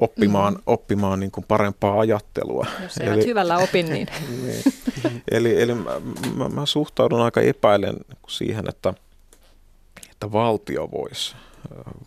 [0.00, 0.62] oppimaan, mm.
[0.66, 2.66] oppimaan niin kuin parempaa ajattelua.
[2.82, 4.08] Jos eivät eli, hyvällä opin, niin.
[4.42, 5.22] niin.
[5.30, 6.00] eli eli mä,
[6.36, 7.96] mä, mä suhtaudun aika epäilen
[8.28, 8.94] siihen, että,
[10.10, 11.36] että valtio voisi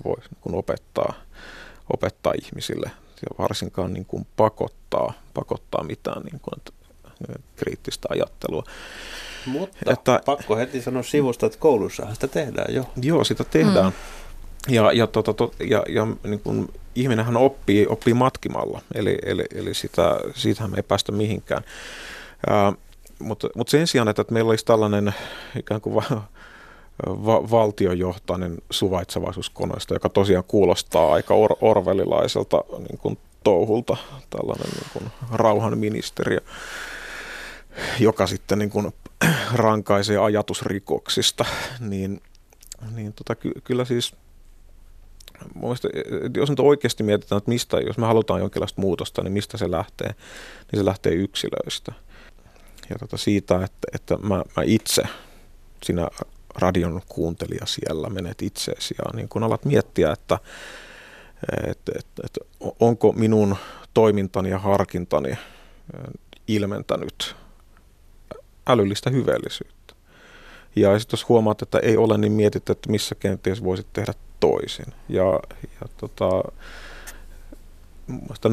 [0.05, 1.13] vois, niin opettaa,
[1.93, 6.61] opettaa ihmisille ja varsinkaan niin kuin pakottaa, pakottaa mitään niin kuin,
[7.55, 8.63] kriittistä ajattelua.
[9.45, 12.89] Mutta että, pakko heti sanoa sivusta, että koulussahan sitä tehdään jo.
[13.01, 13.85] Joo, sitä tehdään.
[13.85, 14.18] Mm.
[14.67, 19.73] Ja, ja, tota, to, ja, ja niin kuin ihminenhän oppii, oppii matkimalla, eli, eli, eli
[19.73, 21.63] sitä, siitähän me ei päästä mihinkään.
[22.49, 22.73] Ää,
[23.19, 25.13] mutta, mutta sen sijaan, että meillä olisi tällainen
[25.59, 26.21] ikään kuin va,
[27.07, 33.97] va, valtiojohtainen suvaitsevaisuuskoneista, joka tosiaan kuulostaa aika or, orvelilaiselta niin kuin touhulta,
[34.29, 36.39] tällainen niin kuin rauhanministeriö,
[37.99, 38.93] joka sitten niin kuin
[39.53, 41.45] rankaisee ajatusrikoksista,
[41.79, 42.21] niin,
[42.95, 44.15] niin tota, ky, kyllä siis–
[45.61, 45.93] Mielestäni,
[46.37, 50.15] jos nyt oikeasti mietitään, että mistä, jos me halutaan jonkinlaista muutosta, niin mistä se lähtee,
[50.71, 51.91] niin se lähtee yksilöistä.
[52.89, 55.03] Ja tota siitä, että, että mä, mä itse,
[55.83, 56.07] sinä
[56.55, 60.39] radion kuuntelija siellä, menet itseesi ja niin kun alat miettiä, että,
[61.67, 62.39] että, että, että
[62.79, 63.55] onko minun
[63.93, 65.37] toimintani ja harkintani
[66.47, 67.35] ilmentänyt
[68.67, 69.95] älyllistä hyveellisyyttä.
[70.75, 74.93] Ja sitten jos huomaat, että ei ole, niin mietit, että missä kenties voisit tehdä toisin.
[75.09, 75.39] Ja,
[75.81, 76.29] ja tota,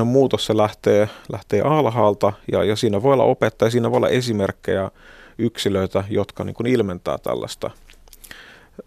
[0.04, 4.90] muutos se lähtee, lähtee alhaalta ja, ja siinä voi olla opettaja, siinä voi olla esimerkkejä
[5.38, 7.70] yksilöitä, jotka niin kuin ilmentää tällaista,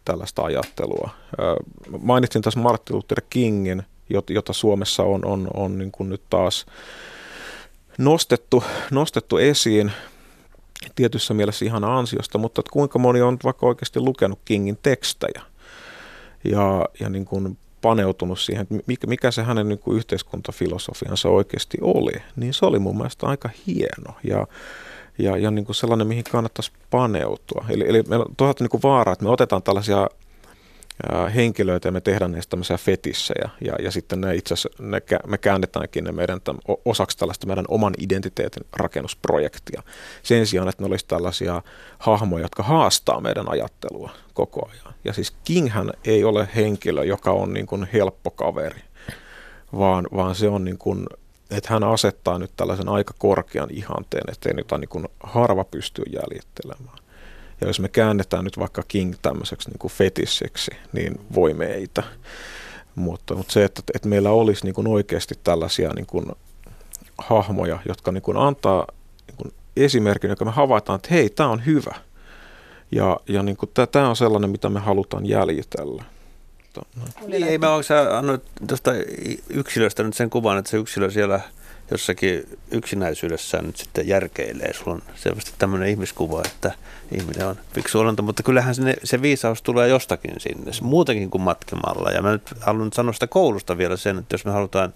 [0.06, 1.10] tällaista ajattelua.
[2.02, 3.84] Mainitsin tässä Martin Luther Kingin,
[4.30, 6.66] jota Suomessa on, on, on niin kuin nyt taas
[7.98, 9.92] nostettu, nostettu esiin
[10.96, 15.49] tietyssä mielessä ihan ansiosta, mutta että kuinka moni on vaikka oikeasti lukenut Kingin tekstejä
[16.44, 22.22] ja, ja niin kuin paneutunut siihen, että mikä, se hänen niin kuin yhteiskuntafilosofiansa oikeasti oli,
[22.36, 24.48] niin se oli mun mielestä aika hieno ja,
[25.18, 27.66] ja, ja niin kuin sellainen, mihin kannattaisi paneutua.
[27.70, 30.08] Eli, eli meillä on toisaalta niin kuin vaara, että me otetaan tällaisia
[31.36, 35.38] henkilöitä ja me tehdään niistä tämmöisiä fetissejä ja, ja sitten ne itse asiassa, ne, me
[35.38, 39.84] käännetäänkin ne meidän tämän, osaksi tällaista meidän oman identiteetin rakennusprojektia.
[40.24, 41.62] Sen sijaan, että ne olisi tällaisia
[42.00, 44.94] hahmoja, jotka haastaa meidän ajattelua koko ajan.
[45.04, 48.82] Ja siis Kinghän ei ole henkilö, joka on niin kuin helppo kaveri,
[49.78, 51.08] vaan, vaan se on niin kuin,
[51.52, 56.98] että hän asettaa nyt tällaisen aika korkean ihanteen, ettei nyt niin kuin harva pystyy jäljittelemään.
[57.62, 62.04] Ja jos me käännetään nyt vaikka King tämmöiseksi niin kuin fetisseksi, niin voi meitä.
[62.96, 66.26] Mutta, mutta se, että, että meillä olisi niin kuin oikeasti tällaisia niin kuin
[67.18, 68.88] hahmoja, jotka niin kuin antaa
[69.28, 71.96] niin kuin esimerkin, joka me havaitaan, että hei, tämä on hyvä.
[72.92, 76.04] Ja, ja niin kuin, tämä on sellainen, mitä me halutaan jäljitellä.
[77.28, 77.84] Niin, ei mä ole
[78.18, 78.92] annoit tuosta
[79.50, 81.40] yksilöstä nyt sen kuvan, että se yksilö siellä–
[81.92, 84.74] jossakin yksinäisyydessään nyt sitten järkeilee.
[84.74, 86.72] Sulla on selvästi tämmöinen ihmiskuva, että
[87.18, 92.12] ihminen on fiksu olento, mutta kyllähän se, se viisaus tulee jostakin sinne, muutenkin kuin matkimalla.
[92.12, 94.94] Ja mä nyt haluan sanoa sitä koulusta vielä sen, että jos me halutaan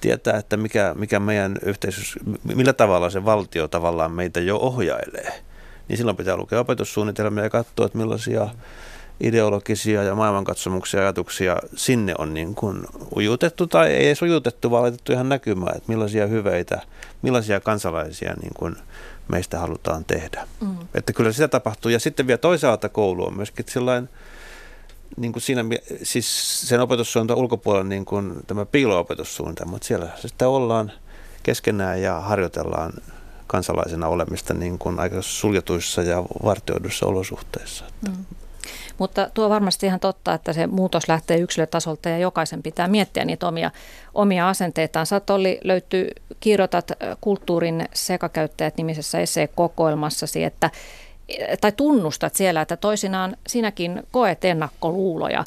[0.00, 2.20] tietää, että mikä, mikä meidän yhteisössä,
[2.54, 5.42] millä tavalla se valtio tavallaan meitä jo ohjailee,
[5.88, 8.48] niin silloin pitää lukea opetussuunnitelmia ja katsoa, että millaisia
[9.20, 12.80] ideologisia ja maailmankatsomuksia ajatuksia sinne on niin kuin
[13.16, 16.80] ujutettu tai ei edes ujutettu, vaan laitettu ihan näkymään, että millaisia hyveitä,
[17.22, 18.76] millaisia kansalaisia niin kuin
[19.28, 20.48] meistä halutaan tehdä.
[20.60, 20.76] Mm.
[20.94, 21.90] Että kyllä sitä tapahtuu.
[21.90, 24.08] Ja sitten vielä toisaalta koulu on myöskin sellainen,
[25.16, 25.64] niin kuin siinä,
[26.02, 30.92] siis sen opetussuunnitelman ulkopuolella niin kuin tämä piilo-opetussuunnitelma, mutta siellä sitä ollaan
[31.42, 32.92] keskenään ja harjoitellaan
[33.46, 37.84] kansalaisena olemista niin kuin aika suljetuissa ja vartioiduissa olosuhteissa.
[38.08, 38.24] Mm.
[38.98, 43.48] Mutta tuo varmasti ihan totta, että se muutos lähtee yksilötasolta ja jokaisen pitää miettiä niitä
[43.48, 43.70] omia,
[44.14, 45.06] omia asenteitaan.
[45.06, 46.08] Satolli löytyy,
[46.40, 50.70] kirjoitat kulttuurin sekakäyttäjät nimisessä esseekokoelmassasi, että
[51.60, 55.44] tai tunnustat siellä, että toisinaan sinäkin koet ennakkoluuloja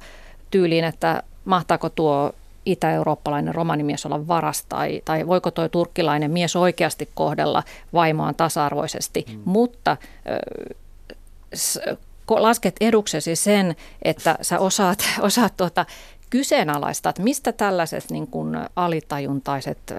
[0.52, 2.32] tyyliin, että mahtaako tuo
[2.66, 7.64] itä-eurooppalainen romanimies olla varas tai, tai voiko tuo turkkilainen mies oikeasti kohdella
[7.94, 9.42] vaimoaan tasa-arvoisesti, mm.
[9.46, 9.98] mutta
[12.42, 15.86] lasket eduksesi sen, että sä osaat, osaat tuota,
[16.30, 19.94] kyseenalaistaa, että mistä tällaiset niin kuin alitajuntaiset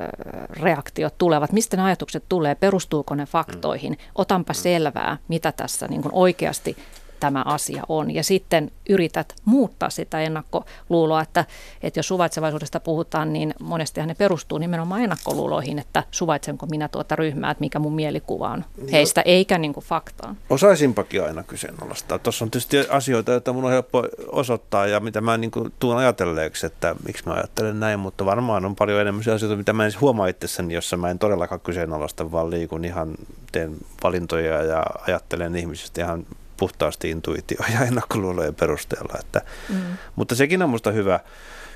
[0.48, 4.56] reaktiot tulevat, mistä ne ajatukset tulee, perustuuko ne faktoihin, otanpa mm.
[4.56, 6.76] selvää, mitä tässä niin kuin oikeasti
[7.24, 8.14] tämä asia on.
[8.14, 11.44] Ja sitten yrität muuttaa sitä ennakkoluuloa, että,
[11.82, 17.50] että jos suvaitsevaisuudesta puhutaan, niin monestihan ne perustuu nimenomaan ennakkoluuloihin, että suvaitsenko minä tuota ryhmää,
[17.50, 20.36] että mikä mun mielikuva on heistä, no, eikä niin kuin faktaan.
[20.50, 22.18] Osaisinpakin aina kyseenalaistaa.
[22.18, 25.96] Tuossa on tietysti asioita, joita mun on helppo osoittaa ja mitä mä niin kuin tuun
[25.96, 29.92] ajatelleeksi, että miksi mä ajattelen näin, mutta varmaan on paljon enemmän asioita, mitä mä en
[30.00, 33.14] huomaa itsessäni, jossa mä en todellakaan kyseenalaista, vaan liikun ihan,
[33.52, 36.26] teen valintoja ja ajattelen ihmisistä ihan
[36.56, 39.14] puhtaasti intuitio ja ennakkoluulojen perusteella.
[39.20, 39.76] Että, mm.
[40.16, 41.20] Mutta sekin on minusta hyvä,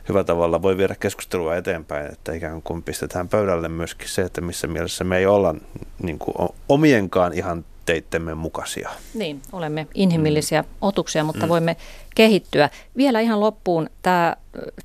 [0.09, 4.67] hyvä tavalla, voi viedä keskustelua eteenpäin, että ikään kuin pistetään pöydälle myöskin se, että missä
[4.67, 5.55] mielessä me ei olla
[6.03, 8.91] niin kuin, omienkaan ihan teittemme mukaisia.
[9.15, 10.69] Niin, olemme inhimillisiä mm.
[10.81, 11.49] otuksia, mutta mm.
[11.49, 11.77] voimme
[12.15, 12.71] kehittyä.
[12.97, 14.37] Vielä ihan loppuun tämä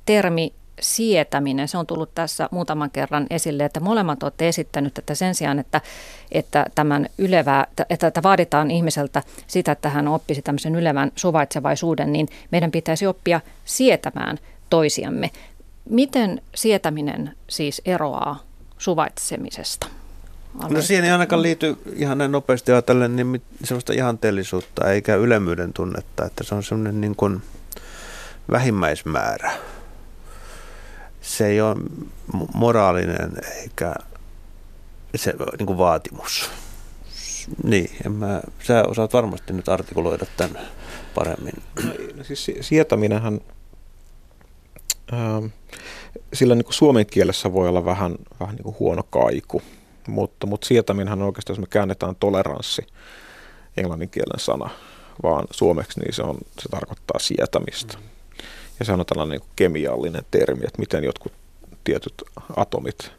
[0.06, 5.34] termi sietäminen, se on tullut tässä muutaman kerran esille, että molemmat olette esittänyt, että sen
[5.34, 5.80] sijaan, että,
[6.32, 12.28] että tämän ylevää, että, että vaaditaan ihmiseltä sitä, että hän oppisi tämmöisen ylevän suvaitsevaisuuden, niin
[12.50, 14.38] meidän pitäisi oppia sietämään
[14.70, 15.30] toisiamme.
[15.90, 18.42] Miten sietäminen siis eroaa
[18.78, 19.86] suvaitsemisesta?
[20.68, 26.24] No siihen ei ainakaan liity ihan näin nopeasti ajatellen niin sellaista ihanteellisuutta eikä ylemmyyden tunnetta,
[26.24, 27.42] että se on semmoinen niin kuin
[28.50, 29.52] vähimmäismäärä
[31.24, 31.76] se ei ole
[32.54, 33.94] moraalinen eikä
[35.16, 36.50] se niin kuin vaatimus.
[37.62, 40.60] Niin, en mä, sä osaat varmasti nyt artikuloida tämän
[41.14, 41.62] paremmin.
[42.14, 43.40] No, siis sietäminenhän,
[45.12, 45.46] ähm,
[46.32, 49.62] sillä niin kuin suomen kielessä voi olla vähän, vähän niin kuin huono kaiku,
[50.08, 52.86] mutta, mutta sietäminenhän oikeastaan, jos me käännetään toleranssi,
[53.76, 54.70] englannin kielen sana,
[55.22, 57.98] vaan suomeksi niin se, on, se tarkoittaa sietämistä.
[57.98, 58.13] Mm.
[58.78, 61.32] Ja se on tällainen niin kemiallinen termi, että miten jotkut
[61.84, 62.14] tietyt
[62.56, 63.12] atomit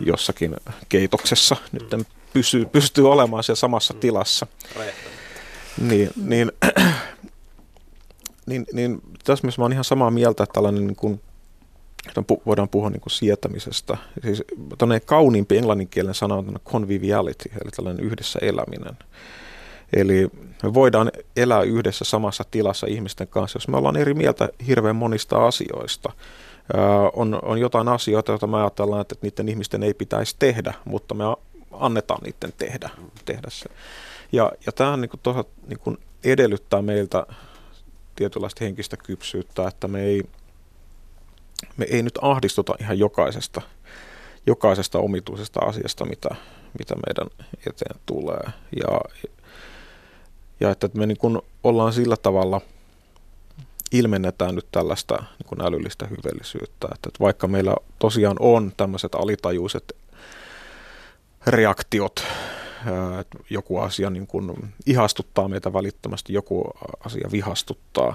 [0.00, 0.56] jossakin
[0.88, 4.46] keitoksessa nyt pysyy, pystyy olemaan siellä samassa tilassa.
[5.80, 6.52] Niin, niin,
[8.46, 11.20] niin, niin tässä mielessä mä olen ihan samaa mieltä, että tällainen niin kuin,
[12.46, 13.96] voidaan puhua niin kuin sietämisestä.
[14.22, 14.44] Siis
[15.06, 18.96] kauniimpi englanninkielinen sana on conviviality, eli tällainen yhdessä eläminen.
[19.92, 20.28] Eli
[20.62, 25.46] me voidaan elää yhdessä samassa tilassa ihmisten kanssa, jos me ollaan eri mieltä hirveän monista
[25.46, 26.12] asioista.
[27.12, 31.24] On, on jotain asioita, joita me ajatellaan, että niiden ihmisten ei pitäisi tehdä, mutta me
[31.72, 32.90] annetaan niiden tehdä,
[33.24, 33.68] tehdä se.
[34.32, 37.26] Ja, ja tämä niin kuin tosa, niin kuin edellyttää meiltä
[38.16, 40.22] tietynlaista henkistä kypsyyttä, että me ei,
[41.76, 43.62] me ei nyt ahdistuta ihan jokaisesta,
[44.46, 46.28] jokaisesta omituisesta asiasta, mitä,
[46.78, 48.44] mitä meidän eteen tulee.
[48.76, 49.00] Ja,
[50.60, 52.60] ja että me niin kuin ollaan sillä tavalla,
[53.92, 59.96] ilmennetään nyt tällaista niin kuin älyllistä hyvellisyyttä, että, että vaikka meillä tosiaan on tämmöiset alitajuiset
[61.46, 62.24] reaktiot,
[63.20, 66.64] että joku asia niin kuin ihastuttaa meitä välittömästi, joku
[67.04, 68.14] asia vihastuttaa,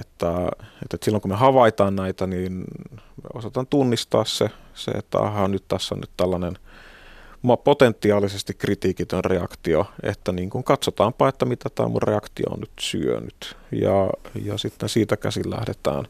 [0.00, 0.48] että,
[0.82, 5.64] että silloin kun me havaitaan näitä, niin me osataan tunnistaa se, se että aha, nyt
[5.68, 6.58] tässä on nyt tällainen–
[7.64, 13.56] potentiaalisesti kritiikitön reaktio, että niin kuin katsotaanpa, että mitä tämä mun reaktio on nyt syönyt.
[13.72, 14.10] Ja,
[14.44, 16.04] ja sitten siitä käsin lähdetään,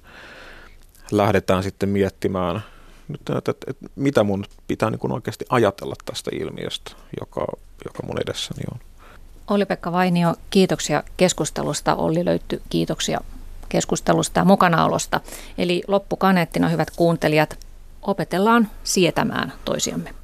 [1.13, 2.61] lähdetään sitten miettimään,
[3.09, 7.47] nyt, että, että, että mitä mun pitää niin kuin oikeasti ajatella tästä ilmiöstä, joka,
[7.85, 8.79] joka mun edessäni on.
[9.51, 11.95] Olli-Pekka Vainio, kiitoksia keskustelusta.
[11.95, 13.21] Olli löytty, kiitoksia
[13.69, 15.21] keskustelusta ja mukanaolosta.
[15.59, 17.59] Eli loppukaneettina, hyvät kuuntelijat,
[18.03, 20.24] opetellaan sietämään toisiamme.